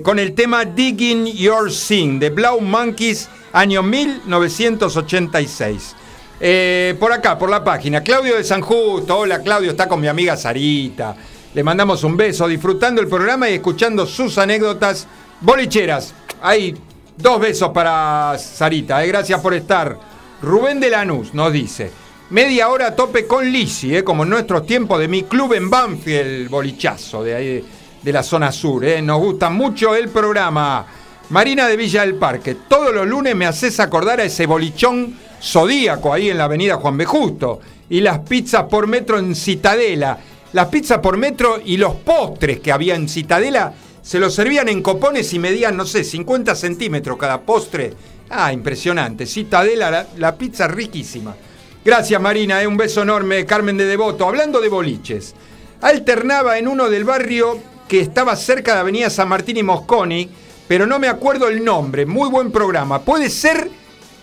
con 0.04 0.20
el 0.20 0.34
tema 0.34 0.64
Digging 0.64 1.26
Your 1.26 1.70
Sin, 1.70 2.18
de 2.18 2.30
Blow 2.30 2.62
Monkeys, 2.62 3.28
año 3.52 3.84
1986. 3.84 5.98
Eh, 6.40 6.96
por 7.00 7.12
acá, 7.12 7.38
por 7.38 7.50
la 7.50 7.64
página, 7.64 8.04
Claudio 8.04 8.36
de 8.36 8.44
San 8.44 8.62
Justo. 8.62 9.18
Hola 9.18 9.42
Claudio, 9.42 9.72
está 9.72 9.88
con 9.88 10.00
mi 10.00 10.08
amiga 10.08 10.38
Sarita. 10.38 11.16
Le 11.54 11.64
mandamos 11.64 12.04
un 12.04 12.16
beso, 12.16 12.48
disfrutando 12.48 13.02
el 13.02 13.08
programa 13.08 13.50
y 13.50 13.56
escuchando 13.56 14.06
sus 14.06 14.38
anécdotas 14.38 15.08
bolicheras. 15.42 16.14
Hay 16.42 16.76
dos 17.18 17.40
besos 17.40 17.72
para 17.72 18.38
Sarita, 18.38 19.04
eh, 19.04 19.08
gracias 19.08 19.42
por 19.42 19.56
estar. 19.56 19.98
Rubén 20.44 20.80
de 20.80 20.92
Lanús 20.92 21.34
nos 21.34 21.52
dice, 21.52 21.92
media 22.30 22.70
hora 22.70 22.88
a 22.88 22.96
tope 22.96 23.26
con 23.26 23.52
Lisi, 23.52 23.96
eh, 23.96 24.04
como 24.04 24.22
en 24.22 24.30
nuestros 24.30 24.68
tiempos 24.68 25.00
de 25.00 25.08
mi 25.08 25.24
club 25.24 25.54
en 25.54 25.72
Banfield, 25.72 26.52
bolichazo 26.52 27.24
de 27.24 27.34
ahí 27.36 27.66
de 28.04 28.14
la 28.14 28.22
zona 28.22 28.52
sur. 28.52 28.86
Nos 29.02 29.20
gusta 29.20 29.50
mucho 29.50 29.96
el 29.96 30.10
programa. 30.10 30.86
Marina 31.30 31.68
de 31.68 31.76
Villa 31.76 32.02
del 32.02 32.16
Parque, 32.16 32.56
todos 32.70 32.96
los 32.96 33.06
lunes 33.06 33.36
me 33.36 33.46
haces 33.46 33.82
acordar 33.82 34.22
a 34.22 34.24
ese 34.24 34.46
bolichón 34.46 35.14
zodíaco 35.42 36.14
ahí 36.14 36.30
en 36.30 36.38
la 36.38 36.46
avenida 36.46 36.78
Juan 36.78 36.96
B. 36.96 37.04
Justo. 37.04 37.60
Y 37.90 38.00
las 38.00 38.20
pizzas 38.20 38.64
por 38.64 38.88
metro 38.88 39.20
en 39.20 39.36
Citadela. 39.36 40.18
Las 40.54 40.68
pizzas 40.68 41.00
por 41.00 41.18
metro 41.18 41.60
y 41.64 41.76
los 41.76 41.96
postres 41.96 42.62
que 42.62 42.72
había 42.72 42.96
en 42.96 43.10
Citadela 43.10 43.74
se 44.02 44.20
los 44.20 44.34
servían 44.34 44.70
en 44.70 44.82
copones 44.82 45.34
y 45.34 45.40
medían, 45.40 45.76
no 45.76 45.86
sé, 45.86 46.06
50 46.06 46.56
centímetros 46.56 47.18
cada 47.18 47.42
postre. 47.42 47.94
Ah, 48.30 48.54
impresionante. 48.54 49.26
Citadela, 49.26 49.92
la, 49.92 50.08
la 50.18 50.36
pizza 50.36 50.66
riquísima. 50.70 51.36
Gracias 51.84 52.22
Marina, 52.22 52.62
eh, 52.62 52.68
un 52.68 52.78
beso 52.78 53.02
enorme. 53.02 53.46
Carmen 53.46 53.76
de 53.76 53.86
Devoto. 53.86 54.26
Hablando 54.26 54.62
de 54.62 54.70
boliches. 54.70 55.36
Alternaba 55.82 56.58
en 56.58 56.70
uno 56.70 56.90
del 56.90 57.04
barrio 57.04 57.60
que 57.90 58.00
estaba 58.00 58.38
cerca 58.38 58.76
de 58.76 58.80
Avenida 58.80 59.10
San 59.10 59.30
Martín 59.30 59.58
y 59.58 59.64
Mosconi, 59.64 60.30
pero 60.68 60.86
no 60.86 61.00
me 61.00 61.08
acuerdo 61.08 61.48
el 61.48 61.64
nombre. 61.64 62.06
Muy 62.06 62.30
buen 62.30 62.52
programa. 62.52 63.02
Puede 63.02 63.30
ser 63.30 63.70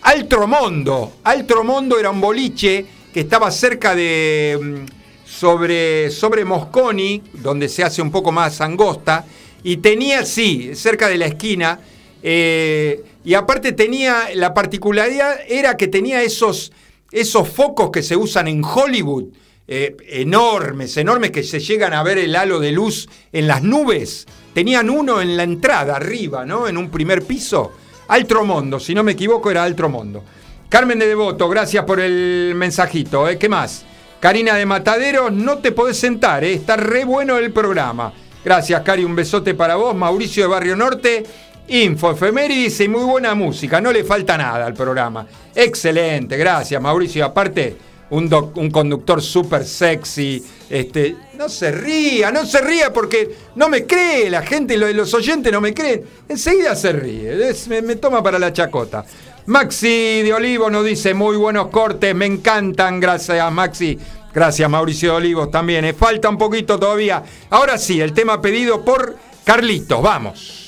Altromondo. 0.01 1.13
Altromondo 1.23 1.99
era 1.99 2.11
un 2.11 2.21
boliche 2.21 2.85
que 3.13 3.21
estaba 3.21 3.49
cerca 3.51 3.95
de. 3.95 4.59
mm, 4.61 4.95
sobre, 5.25 6.11
sobre 6.11 6.45
Mosconi, 6.45 7.21
donde 7.33 7.67
se 7.67 7.83
hace 7.83 8.01
un 8.01 8.11
poco 8.11 8.31
más 8.31 8.61
angosta, 8.61 9.25
y 9.63 9.77
tenía, 9.77 10.23
sí, 10.25 10.71
cerca 10.75 11.09
de 11.09 11.17
la 11.17 11.25
esquina, 11.25 11.79
eh, 12.23 13.03
y 13.23 13.33
aparte 13.33 13.71
tenía, 13.71 14.29
la 14.35 14.53
particularidad 14.53 15.37
era 15.47 15.75
que 15.75 15.87
tenía 15.87 16.21
esos, 16.21 16.71
esos 17.11 17.49
focos 17.49 17.89
que 17.91 18.03
se 18.03 18.15
usan 18.15 18.47
en 18.47 18.63
Hollywood, 18.63 19.25
eh, 19.67 19.97
enormes, 20.07 20.95
enormes, 20.97 21.31
que 21.31 21.43
se 21.43 21.59
llegan 21.59 21.93
a 21.93 22.03
ver 22.03 22.19
el 22.19 22.35
halo 22.35 22.59
de 22.59 22.71
luz 22.71 23.09
en 23.33 23.47
las 23.47 23.63
nubes. 23.63 24.27
Tenían 24.55 24.89
uno 24.89 25.19
en 25.19 25.35
la 25.35 25.43
entrada, 25.43 25.97
arriba, 25.97 26.45
¿no? 26.45 26.65
En 26.65 26.77
un 26.77 26.89
primer 26.89 27.23
piso. 27.23 27.73
Altromondo, 28.07 28.79
si 28.79 28.95
no 28.95 29.03
me 29.03 29.11
equivoco, 29.11 29.51
era 29.51 29.65
Altromondo. 29.65 30.23
Carmen 30.69 30.97
de 30.97 31.07
Devoto, 31.07 31.49
gracias 31.49 31.83
por 31.83 31.99
el 31.99 32.53
mensajito. 32.55 33.27
¿eh? 33.27 33.37
¿Qué 33.37 33.49
más? 33.49 33.83
Karina 34.21 34.55
de 34.55 34.65
Mataderos, 34.65 35.33
no 35.33 35.57
te 35.57 35.73
podés 35.73 35.99
sentar, 35.99 36.45
¿eh? 36.45 36.53
está 36.53 36.77
re 36.77 37.03
bueno 37.03 37.37
el 37.37 37.51
programa. 37.51 38.13
Gracias, 38.45 38.81
Cari, 38.81 39.03
un 39.03 39.13
besote 39.13 39.55
para 39.55 39.75
vos. 39.75 39.93
Mauricio 39.93 40.43
de 40.43 40.49
Barrio 40.49 40.77
Norte, 40.77 41.25
info, 41.67 42.11
efemérides 42.11 42.79
y 42.79 42.87
muy 42.87 43.03
buena 43.03 43.35
música. 43.35 43.81
No 43.81 43.91
le 43.91 44.05
falta 44.05 44.37
nada 44.37 44.65
al 44.65 44.73
programa. 44.73 45.27
Excelente, 45.53 46.37
gracias, 46.37 46.81
Mauricio. 46.81 47.25
Aparte, 47.25 47.75
un, 48.09 48.51
un 48.55 48.71
conductor 48.71 49.21
súper 49.21 49.65
sexy. 49.65 50.43
Este, 50.69 51.15
no 51.37 51.47
se 51.49 51.71
ría, 51.71 52.31
no 52.31 52.45
se 52.45 52.59
ría 52.61 52.91
porque 52.91 53.35
no 53.55 53.69
me 53.69 53.85
cree, 53.85 54.29
la 54.29 54.41
gente, 54.41 54.77
lo- 54.77 54.91
los 54.93 55.13
oyentes 55.13 55.51
no 55.51 55.61
me 55.61 55.73
creen. 55.73 56.03
Enseguida 56.27 56.75
se 56.75 56.91
ríe, 56.91 57.49
es- 57.49 57.67
me, 57.67 57.81
me 57.81 57.95
toma 57.97 58.21
para 58.23 58.39
la 58.39 58.51
chacota. 58.51 59.05
Maxi 59.47 60.23
de 60.23 60.33
Olivo 60.33 60.71
nos 60.71 60.83
dice, 60.83 61.13
muy 61.13 61.37
buenos 61.37 61.67
cortes, 61.67 62.15
me 62.15 62.25
encantan, 62.25 62.99
gracias 62.99 63.51
Maxi. 63.51 63.97
Gracias 64.33 64.69
Mauricio 64.69 65.11
de 65.11 65.17
Olivos 65.17 65.51
también, 65.51 65.85
eh, 65.85 65.93
falta 65.93 66.27
un 66.29 66.37
poquito 66.37 66.77
todavía. 66.79 67.23
Ahora 67.51 67.77
sí, 67.77 68.01
el 68.01 68.11
tema 68.11 68.41
pedido 68.41 68.83
por 68.83 69.15
Carlitos, 69.45 70.01
vamos. 70.01 70.64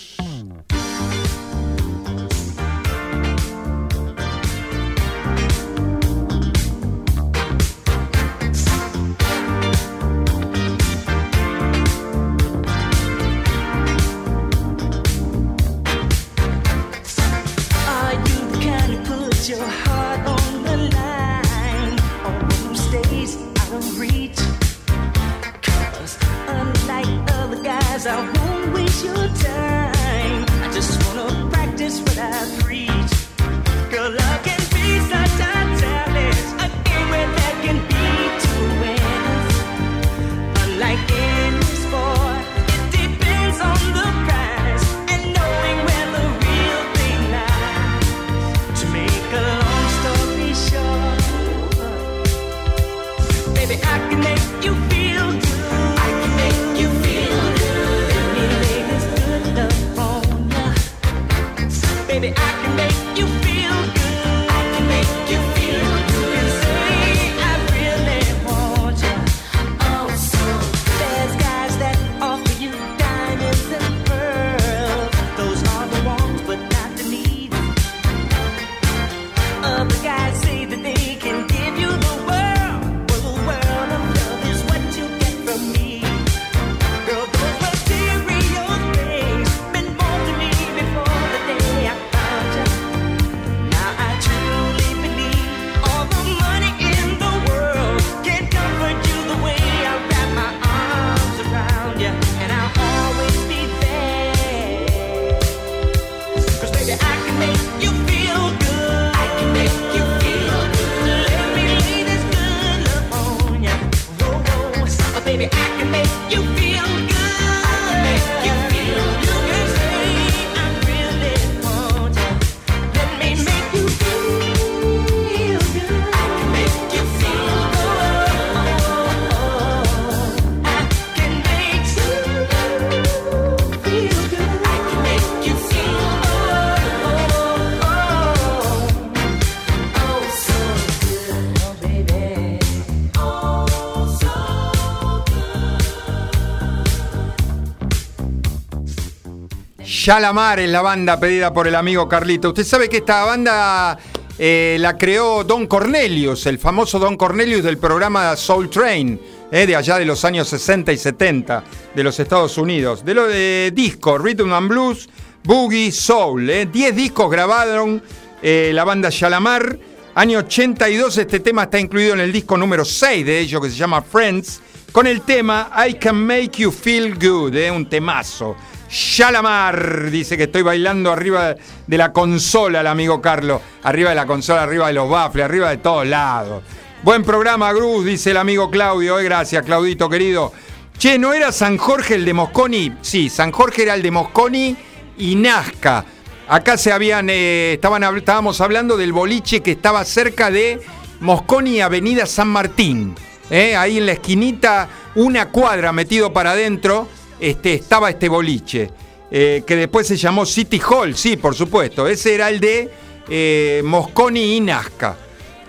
Shalamar 150.08 150.62
es 150.62 150.70
la 150.70 150.82
banda 150.82 151.20
pedida 151.20 151.52
por 151.52 151.68
el 151.68 151.76
amigo 151.76 152.08
Carlito. 152.08 152.48
Usted 152.48 152.64
sabe 152.64 152.88
que 152.88 153.00
esta 153.00 153.26
banda 153.26 154.00
eh, 154.40 154.78
la 154.80 154.98
creó 154.98 155.44
Don 155.44 155.68
Cornelius, 155.68 156.46
el 156.46 156.60
famoso 156.60 156.98
Don 156.98 157.18
Cornelius 157.18 157.62
del 157.62 157.78
programa 157.78 158.34
Soul 158.38 158.70
Train, 158.70 159.20
eh, 159.52 159.68
de 159.68 159.76
allá 159.76 159.98
de 159.98 160.06
los 160.06 160.24
años 160.24 160.48
60 160.48 160.94
y 160.94 160.98
70 160.98 161.62
de 161.94 162.04
los 162.06 162.18
Estados 162.22 162.58
Unidos. 162.58 163.04
De 163.04 163.14
lo 163.14 163.28
de 163.28 163.74
disco, 163.76 164.18
Rhythm 164.18 164.54
and 164.54 164.70
Blues, 164.70 165.10
Boogie, 165.44 165.92
Soul. 165.92 166.72
10 166.72 166.96
discos 166.96 167.30
grabaron 167.30 168.02
eh, 168.42 168.72
la 168.74 168.86
banda 168.86 169.10
Shalamar. 169.12 169.78
Año 170.16 170.40
82, 170.40 171.18
este 171.18 171.42
tema 171.42 171.64
está 171.64 171.82
incluido 171.82 172.14
en 172.14 172.22
el 172.22 172.32
disco 172.32 172.56
número 172.56 172.86
6 172.86 173.26
de 173.26 173.40
ellos 173.40 173.62
que 173.62 173.70
se 173.70 173.76
llama 173.76 174.02
Friends, 174.02 174.62
con 174.94 175.06
el 175.06 175.20
tema 175.24 175.70
I 175.86 175.96
Can 175.96 176.26
Make 176.26 176.52
You 176.60 176.72
Feel 176.72 177.16
Good, 177.16 177.58
un 177.76 177.90
temazo. 177.90 178.56
Shalamar 178.90 180.10
dice 180.10 180.38
que 180.38 180.44
estoy 180.44 180.62
bailando 180.62 181.12
arriba 181.12 181.56
de 181.86 181.98
la 181.98 182.14
consola, 182.14 182.82
el 182.82 182.88
amigo 182.88 183.22
Carlos. 183.22 183.62
Arriba 183.84 184.10
de 184.10 184.16
la 184.16 184.26
consola, 184.26 184.64
arriba 184.64 184.88
de 184.88 184.94
los 184.94 185.10
baffles, 185.10 185.46
arriba 185.46 185.70
de 185.70 185.78
todos 185.78 186.08
lados. 186.08 186.64
Buen 187.04 187.24
programa, 187.24 187.72
Cruz, 187.74 188.06
dice 188.06 188.32
el 188.32 188.38
amigo 188.38 188.72
Claudio. 188.72 189.20
Eh, 189.20 189.24
gracias, 189.24 189.64
Claudito 189.66 190.10
querido. 190.10 190.54
Che, 190.98 191.20
¿no 191.20 191.34
era 191.34 191.52
San 191.52 191.78
Jorge 191.78 192.16
el 192.16 192.26
de 192.26 192.34
Mosconi? 192.34 192.94
Sí, 193.02 193.30
San 193.30 193.52
Jorge 193.52 193.84
era 193.84 193.94
el 193.94 194.02
de 194.02 194.12
Mosconi 194.12 194.76
y 195.18 195.36
Nazca. 195.36 196.06
Acá 196.48 196.78
se 196.78 196.92
habían, 196.94 197.30
eh, 197.30 197.74
estaban, 197.74 198.04
estábamos 198.16 198.62
hablando 198.62 198.96
del 198.96 199.12
boliche 199.12 199.62
que 199.62 199.72
estaba 199.72 200.06
cerca 200.06 200.50
de 200.50 200.82
Mosconi 201.20 201.82
Avenida 201.82 202.26
San 202.26 202.48
Martín. 202.48 203.16
Eh, 203.50 203.76
ahí 203.76 203.98
en 203.98 204.06
la 204.06 204.14
esquinita, 204.14 204.88
una 205.16 205.50
cuadra 205.50 205.92
metido 205.92 206.32
para 206.32 206.52
adentro 206.52 207.08
este, 207.40 207.76
estaba 207.76 208.10
este 208.10 208.30
boliche, 208.30 208.90
eh, 209.30 209.64
que 209.66 209.76
después 209.76 210.08
se 210.08 210.18
llamó 210.18 210.46
City 210.46 210.82
Hall, 210.90 211.16
sí, 211.16 211.38
por 211.38 211.56
supuesto. 211.56 212.08
Ese 212.08 212.36
era 212.36 212.50
el 212.50 212.60
de 212.60 212.90
eh, 213.30 213.82
Mosconi 213.84 214.58
y 214.58 214.62
Nazca. 214.62 215.16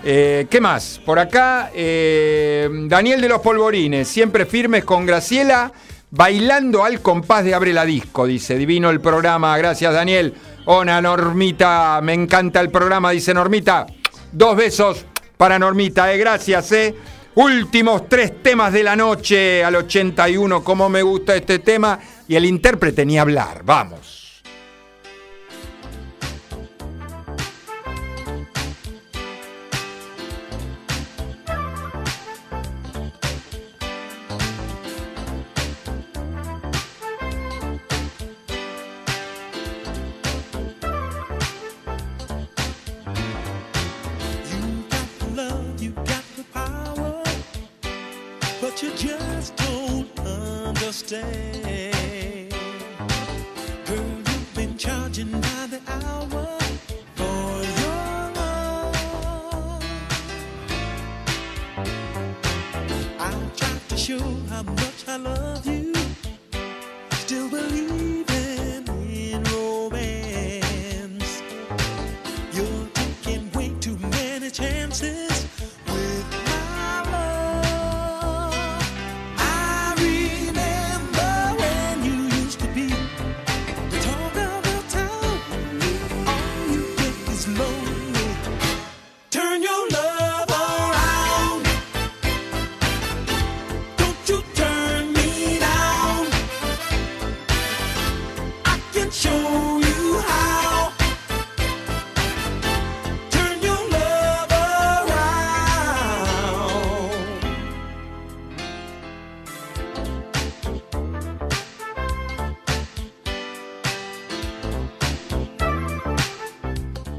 Eh, 0.04 0.46
¿Qué 0.48 0.60
más? 0.60 1.00
Por 1.04 1.18
acá, 1.18 1.70
Daniel 1.74 3.20
de 3.20 3.28
los 3.28 3.40
Polvorines, 3.40 4.06
siempre 4.06 4.46
firmes 4.46 4.84
con 4.84 5.04
Graciela, 5.04 5.72
bailando 6.10 6.84
al 6.84 7.00
compás 7.02 7.44
de 7.44 7.54
Abre 7.54 7.72
la 7.72 7.84
Disco, 7.84 8.26
dice. 8.26 8.56
Divino 8.56 8.90
el 8.90 9.00
programa, 9.00 9.56
gracias 9.58 9.92
Daniel. 9.92 10.34
Hola 10.66 11.00
Normita, 11.00 12.00
me 12.02 12.14
encanta 12.14 12.60
el 12.60 12.70
programa, 12.70 13.10
dice 13.10 13.34
Normita. 13.34 13.86
Dos 14.32 14.56
besos 14.56 15.04
para 15.36 15.58
Normita, 15.58 16.06
gracias, 16.16 16.72
eh. 16.72 16.94
Últimos 17.40 18.08
tres 18.08 18.42
temas 18.42 18.72
de 18.72 18.82
la 18.82 18.96
noche 18.96 19.62
al 19.62 19.76
81, 19.76 20.64
como 20.64 20.88
me 20.88 21.02
gusta 21.02 21.36
este 21.36 21.60
tema. 21.60 21.96
Y 22.26 22.34
el 22.34 22.44
intérprete 22.44 23.06
ni 23.06 23.16
hablar, 23.16 23.62
vamos. 23.64 24.17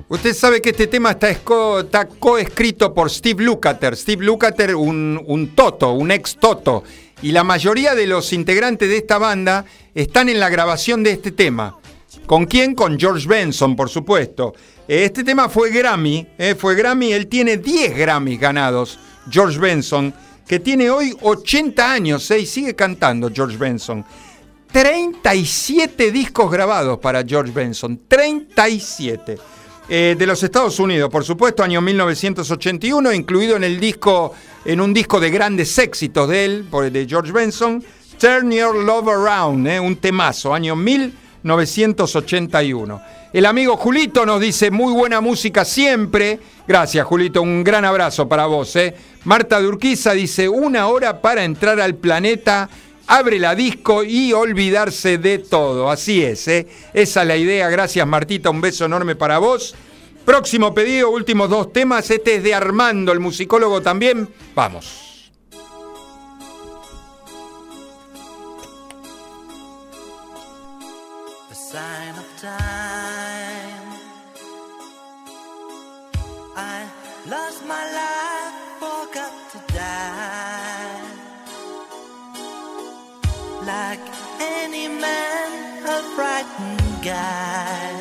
Usted 0.09 0.33
sabe 0.33 0.59
que 0.59 0.71
este 0.71 0.87
tema 0.87 1.11
está, 1.11 1.29
está 1.29 2.07
coescrito 2.07 2.91
por 2.95 3.11
Steve 3.11 3.43
Lukather. 3.43 3.95
Steve 3.95 4.25
Lukather, 4.25 4.75
un, 4.75 5.51
toto, 5.55 5.91
un 5.91 6.09
ex 6.09 6.35
toto. 6.35 6.83
Y 7.21 7.31
la 7.31 7.43
mayoría 7.43 7.93
de 7.93 8.07
los 8.07 8.33
integrantes 8.33 8.89
de 8.89 8.97
esta 8.97 9.19
banda 9.19 9.65
están 9.93 10.27
en 10.27 10.39
la 10.39 10.49
grabación 10.49 11.03
de 11.03 11.11
este 11.11 11.31
tema. 11.31 11.77
¿Con 12.25 12.47
quién? 12.47 12.73
Con 12.73 12.99
George 12.99 13.27
Benson, 13.27 13.75
por 13.75 13.87
supuesto. 13.87 14.55
Este 14.87 15.23
tema 15.23 15.47
fue 15.47 15.69
Grammy, 15.69 16.27
eh, 16.39 16.55
fue 16.57 16.73
Grammy, 16.73 17.13
él 17.13 17.27
tiene 17.27 17.57
10 17.57 17.95
Grammys 17.95 18.39
ganados, 18.39 18.97
George 19.29 19.59
Benson, 19.59 20.11
que 20.47 20.59
tiene 20.59 20.89
hoy 20.89 21.15
80 21.21 21.91
años 21.91 22.31
y 22.31 22.47
sigue 22.47 22.75
cantando 22.75 23.29
George 23.31 23.57
Benson. 23.57 24.03
37 24.71 26.11
discos 26.11 26.49
grabados 26.49 26.97
para 26.97 27.23
George 27.23 27.51
Benson, 27.51 28.01
37. 28.07 29.37
Eh, 29.91 30.15
de 30.15 30.27
los 30.27 30.43
Estados 30.43 30.79
Unidos, 30.79 31.09
por 31.09 31.25
supuesto, 31.25 31.63
año 31.63 31.81
1981, 31.81 33.11
incluido 33.11 33.55
en 33.55 33.63
el 33.63 33.79
disco, 33.79 34.35
en 34.63 34.81
un 34.81 34.93
disco 34.93 35.19
de 35.19 35.31
grandes 35.31 35.75
éxitos 35.79 36.29
de 36.29 36.45
él, 36.45 36.67
de 36.91 37.07
George 37.09 37.31
Benson, 37.31 37.83
Turn 38.19 38.51
Your 38.51 38.75
Love 38.75 39.07
Around, 39.07 39.67
eh, 39.67 39.79
un 39.79 39.95
temazo, 39.95 40.53
año 40.53 40.75
1981. 40.75 43.01
El 43.33 43.47
amigo 43.47 43.77
Julito 43.77 44.27
nos 44.27 44.39
dice 44.39 44.69
muy 44.69 44.93
buena 44.93 45.21
música 45.21 45.65
siempre. 45.65 46.39
Gracias, 46.67 47.03
Julito, 47.07 47.41
un 47.41 47.63
gran 47.63 47.83
abrazo 47.83 48.29
para 48.29 48.45
vos. 48.45 48.75
eh. 48.75 48.93
Marta 49.23 49.59
Durquiza 49.59 50.11
dice 50.11 50.47
una 50.47 50.85
hora 50.87 51.19
para 51.19 51.43
entrar 51.43 51.81
al 51.81 51.95
planeta 51.95 52.69
abre 53.09 53.39
la 53.39 53.55
disco 53.55 54.03
y 54.03 54.33
olvidarse 54.33 55.17
de 55.17 55.39
todo. 55.39 55.89
Así 55.89 56.23
es, 56.23 56.47
¿eh? 56.47 56.67
esa 56.93 57.21
es 57.23 57.27
la 57.27 57.35
idea. 57.35 57.69
Gracias 57.69 58.07
Martita, 58.07 58.49
un 58.49 58.61
beso 58.61 58.85
enorme 58.85 59.15
para 59.15 59.39
vos. 59.39 59.75
Próximo 60.23 60.73
pedido, 60.73 61.09
últimos 61.09 61.49
dos 61.49 61.73
temas. 61.73 62.09
Este 62.11 62.35
es 62.35 62.43
de 62.43 62.53
Armando, 62.53 63.11
el 63.11 63.19
musicólogo 63.19 63.81
también. 63.81 64.29
Vamos. 64.53 65.08
Frightened 86.19 87.01
guy. 87.01 87.91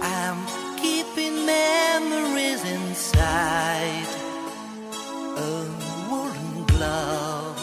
I'm 0.00 0.40
keeping 0.82 1.36
memories 1.44 2.62
inside 2.76 4.08
a 5.36 5.52
woolen 6.08 6.64
glove. 6.72 7.58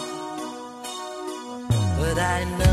But 1.97 2.17
I 2.19 2.39
know 2.59 2.70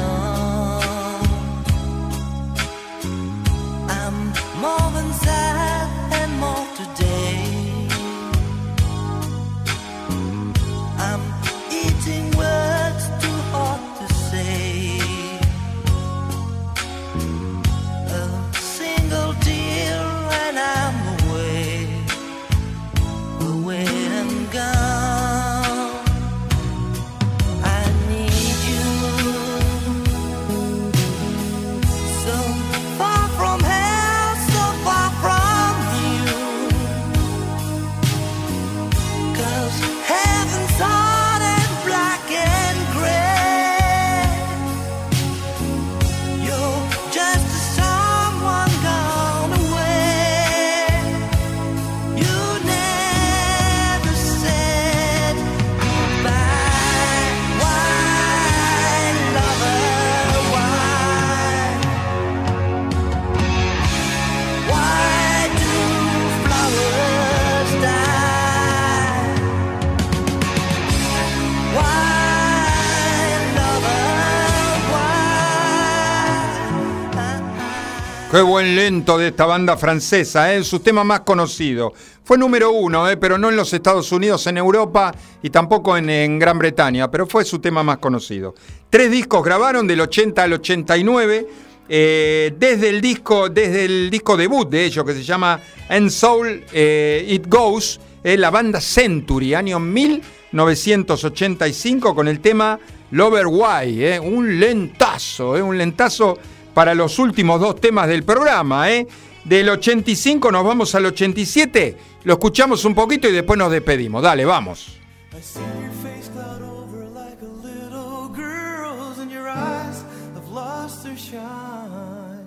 Qué 78.38 78.42
buen 78.42 78.76
lento 78.76 79.18
de 79.18 79.26
esta 79.28 79.46
banda 79.46 79.76
francesa, 79.76 80.54
¿eh? 80.54 80.62
su 80.62 80.78
tema 80.78 81.02
más 81.02 81.22
conocido. 81.22 81.92
Fue 82.22 82.38
número 82.38 82.70
uno, 82.70 83.10
¿eh? 83.10 83.16
pero 83.16 83.36
no 83.36 83.48
en 83.48 83.56
los 83.56 83.72
Estados 83.72 84.12
Unidos, 84.12 84.46
en 84.46 84.58
Europa 84.58 85.12
y 85.42 85.50
tampoco 85.50 85.96
en, 85.96 86.38
Gran 86.38 86.56
Bretaña, 86.56 87.10
pero 87.10 87.26
fue 87.26 87.44
su 87.44 87.58
tema 87.58 87.82
más 87.82 87.98
conocido. 87.98 88.54
Tres 88.88 89.10
discos 89.10 89.44
grabaron 89.44 89.88
del 89.88 90.02
80 90.02 90.40
al 90.40 90.52
89, 90.52 91.48
eh, 91.88 92.54
desde, 92.56 92.90
el 92.90 93.00
disco, 93.00 93.48
desde 93.48 93.86
el 93.86 94.08
disco 94.08 94.36
debut 94.36 94.70
de 94.70 94.84
ellos 94.84 95.04
que 95.04 95.14
se 95.14 95.24
llama 95.24 95.58
And 95.88 96.08
Soul 96.08 96.64
eh, 96.72 97.26
It 97.28 97.48
Goes, 97.48 97.98
la 98.22 98.50
banda 98.50 98.80
Century, 98.80 99.54
año 99.54 99.80
1985, 99.80 102.14
con 102.14 102.28
el 102.28 102.38
tema 102.38 102.78
Lover 103.10 103.48
Why, 103.48 104.20
un 104.22 104.60
lentazo, 104.60 105.54
un 105.54 105.76
lentazo 105.76 106.38
para 106.78 106.94
los 106.94 107.18
últimos 107.18 107.60
dos 107.60 107.80
temas 107.80 108.06
del 108.06 108.22
programa. 108.22 108.88
Eh. 108.88 109.08
Del 109.42 109.68
85 109.68 110.52
nos 110.52 110.62
vamos 110.62 110.94
al 110.94 111.06
87, 111.06 111.96
lo 112.22 112.34
escuchamos 112.34 112.84
un 112.84 112.94
poquito 112.94 113.28
y 113.28 113.32
después 113.32 113.58
nos 113.58 113.72
despedimos. 113.72 114.22
Dale, 114.22 114.44
vamos. 114.44 114.96
I 115.36 115.42
see 115.42 115.58
your 115.58 115.90
face 116.04 116.28
cloud 116.28 116.62
over 116.62 117.04
like 117.06 117.42
a 117.42 117.66
little 117.66 118.28
girl's, 118.28 119.18
and 119.18 119.28
your 119.28 119.48
eyes 119.48 120.04
have 120.36 120.48
lost 120.52 121.02
their 121.02 121.16
shine. 121.16 122.46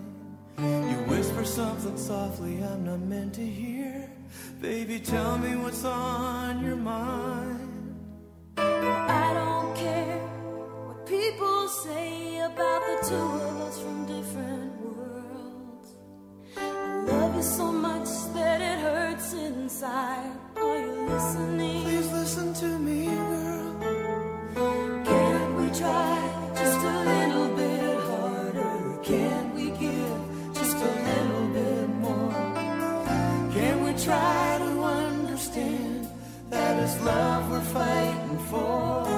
You 0.58 1.14
whisper 1.14 1.44
something 1.44 1.98
softly 1.98 2.64
I'm 2.64 2.86
not 2.86 3.02
meant 3.02 3.34
to 3.34 3.42
hear. 3.42 4.10
Baby, 4.62 5.02
tell 5.02 5.38
me 5.40 5.58
what's 5.58 5.84
on 5.84 6.64
your 6.64 6.78
mind. 6.78 7.68
I 8.56 9.34
don't 9.34 9.76
care 9.76 10.22
what 10.88 11.06
people 11.06 11.68
say 11.68 12.40
about 12.40 12.82
the 12.88 13.10
two 13.10 13.16
of 13.16 13.62
us 13.68 13.82
from 13.82 14.11
so 17.42 17.72
much 17.72 18.08
that 18.36 18.62
it 18.62 18.80
hurts 18.80 19.34
inside. 19.34 20.32
Are 20.58 20.78
you 20.78 21.10
listening? 21.10 21.84
Please 21.84 22.12
listen 22.12 22.54
to 22.54 22.68
me, 22.80 23.06
girl. 23.06 25.04
Can 25.06 25.56
we 25.56 25.68
try 25.70 26.52
just 26.56 26.78
a 26.78 26.98
little 27.12 27.56
bit 27.56 28.00
harder? 28.10 29.00
Can 29.04 29.56
we 29.56 29.66
give 29.72 30.54
just 30.54 30.78
a 30.78 30.92
little 31.08 31.48
bit 31.58 31.90
more? 32.06 32.34
Can 33.54 33.86
we 33.86 33.92
try 34.04 34.58
to 34.60 34.84
understand 34.84 36.08
that 36.52 36.84
it's 36.84 37.04
love 37.04 37.50
we're 37.50 37.62
fighting 37.62 38.38
for? 38.50 39.11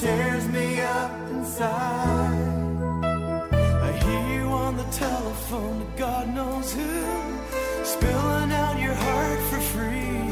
Tears 0.00 0.48
me 0.48 0.80
up 0.80 1.12
inside. 1.28 2.38
I 3.88 3.92
hear 4.02 4.24
you 4.34 4.46
on 4.48 4.78
the 4.78 4.84
telephone 4.84 5.80
to 5.80 5.98
God 5.98 6.34
knows 6.34 6.72
who, 6.72 6.92
spilling 7.84 8.50
out 8.50 8.80
your 8.80 8.94
heart 8.94 9.40
for 9.50 9.60
free. 9.74 10.22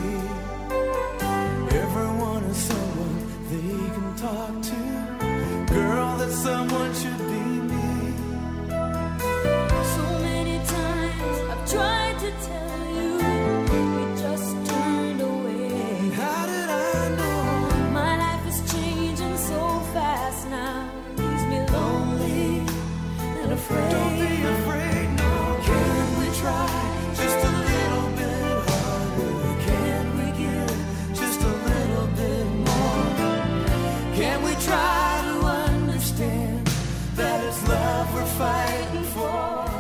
Everyone 1.85 2.45
is 2.45 2.57
someone 2.57 3.17
they 3.51 3.75
can 3.95 4.17
talk 4.17 4.55
to. 4.71 5.75
Girl, 5.75 6.17
that 6.17 6.33
someone 6.33 6.95
should 6.95 7.28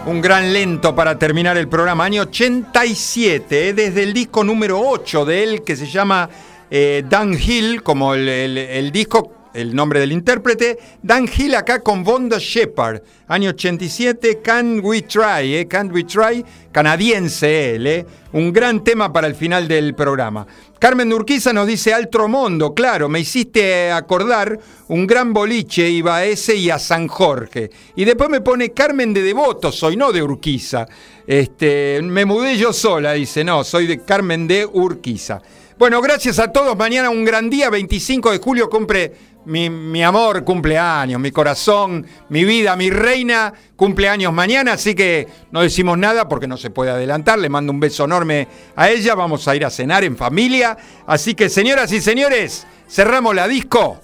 Un 0.09 0.23
gran 0.23 0.55
lento 0.55 0.95
para 0.95 1.19
terminar 1.19 1.59
el 1.59 1.69
programa, 1.69 2.05
año 2.07 2.23
87, 2.23 3.69
eh, 3.69 3.73
desde 3.75 4.03
el 4.05 4.15
disco 4.15 4.43
número 4.43 4.81
8 4.81 5.27
de 5.27 5.43
él 5.43 5.63
que 5.63 5.77
se 5.77 5.87
llama 5.87 6.31
eh, 6.71 7.05
Dan 7.07 7.35
Hill, 7.35 7.83
como 7.83 8.15
el, 8.15 8.27
el- 8.27 8.57
el 8.57 8.91
disco, 8.91 9.33
el 9.59 9.75
nombre 9.75 10.01
del 10.01 10.13
intérprete, 10.13 10.79
Dan 11.03 11.29
Hill 11.29 11.55
acá 11.55 11.81
con 11.81 12.05
Vonda 12.05 12.39
Shepard, 12.39 13.03
año 13.27 13.51
87, 13.51 14.41
Can 14.43 14.81
We 14.83 15.03
Try, 15.03 15.57
eh, 15.57 15.67
Can 15.69 15.91
We 15.93 16.05
Try, 16.05 16.45
canadiense 16.71 17.75
él, 17.75 17.87
eh, 17.87 18.07
un 18.33 18.53
gran 18.53 18.85
tema 18.85 19.13
para 19.13 19.27
el 19.27 19.35
final 19.35 19.67
del 19.67 19.95
programa. 19.95 20.47
Carmen 20.79 21.13
Urquiza 21.13 21.53
nos 21.53 21.67
dice 21.67 21.93
Altro 21.93 22.29
Mondo, 22.29 22.73
claro, 22.73 23.09
me 23.09 23.19
hiciste 23.19 23.91
acordar 23.91 24.59
un 24.87 25.07
gran 25.09 25.33
boliche, 25.33 25.91
iba 25.91 26.17
a 26.17 26.25
ese 26.25 26.55
y 26.55 26.71
a 26.71 26.79
San 26.79 27.09
Jorge. 27.09 27.71
Y 27.97 28.05
después 28.05 28.31
me 28.31 28.41
pone 28.41 28.71
Carmen 28.71 29.13
de 29.13 29.23
Devoto, 29.23 29.73
soy 29.73 29.97
no 29.97 30.13
de 30.13 30.23
Urquiza. 30.23 30.87
Este, 31.27 32.01
me 32.03 32.25
mudé 32.25 32.57
yo 32.57 32.73
sola, 32.73 33.15
dice, 33.15 33.43
no, 33.43 33.65
soy 33.65 33.89
de 33.89 34.05
Carmen 34.05 34.47
de 34.47 34.65
Urquiza. 34.65 35.43
Bueno, 35.79 36.03
gracias 36.03 36.41
a 36.41 36.51
todos. 36.51 36.77
Mañana 36.77 37.09
un 37.09 37.25
gran 37.25 37.49
día, 37.49 37.71
25 37.71 38.33
de 38.33 38.39
julio, 38.39 38.69
cumple 38.69 39.13
mi, 39.49 39.71
mi 39.71 40.03
amor, 40.05 40.45
cumpleaños, 40.45 41.21
mi 41.21 41.33
corazón, 41.33 42.07
mi 42.29 42.45
vida, 42.45 42.77
mi 42.77 42.91
reina, 42.91 43.53
cumpleaños 43.77 44.33
mañana. 44.33 44.75
Así 44.75 44.95
que 44.95 45.27
no 45.51 45.63
decimos 45.63 45.97
nada 45.97 46.29
porque 46.29 46.47
no 46.47 46.57
se 46.57 46.71
puede 46.71 46.91
adelantar. 46.91 47.39
Le 47.39 47.49
mando 47.49 47.73
un 47.73 47.81
beso 47.81 48.05
enorme 48.05 48.47
a 48.77 48.91
ella. 48.91 49.15
Vamos 49.15 49.49
a 49.49 49.57
ir 49.57 49.65
a 49.65 49.71
cenar 49.71 50.05
en 50.05 50.17
familia. 50.17 50.77
Así 51.07 51.35
que, 51.35 51.49
señoras 51.49 51.91
y 51.93 52.01
señores, 52.01 52.67
cerramos 52.89 53.35
la 53.35 53.49
disco. 53.49 53.99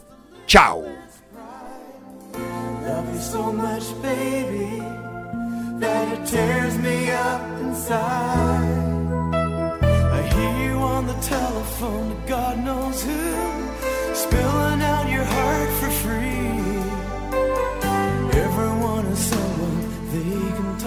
Chao. 0.46 0.82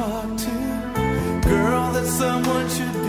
Talk 0.07 0.37
to. 0.37 1.49
Girl, 1.49 1.91
that 1.91 2.07
someone 2.07 2.69
should 2.69 3.06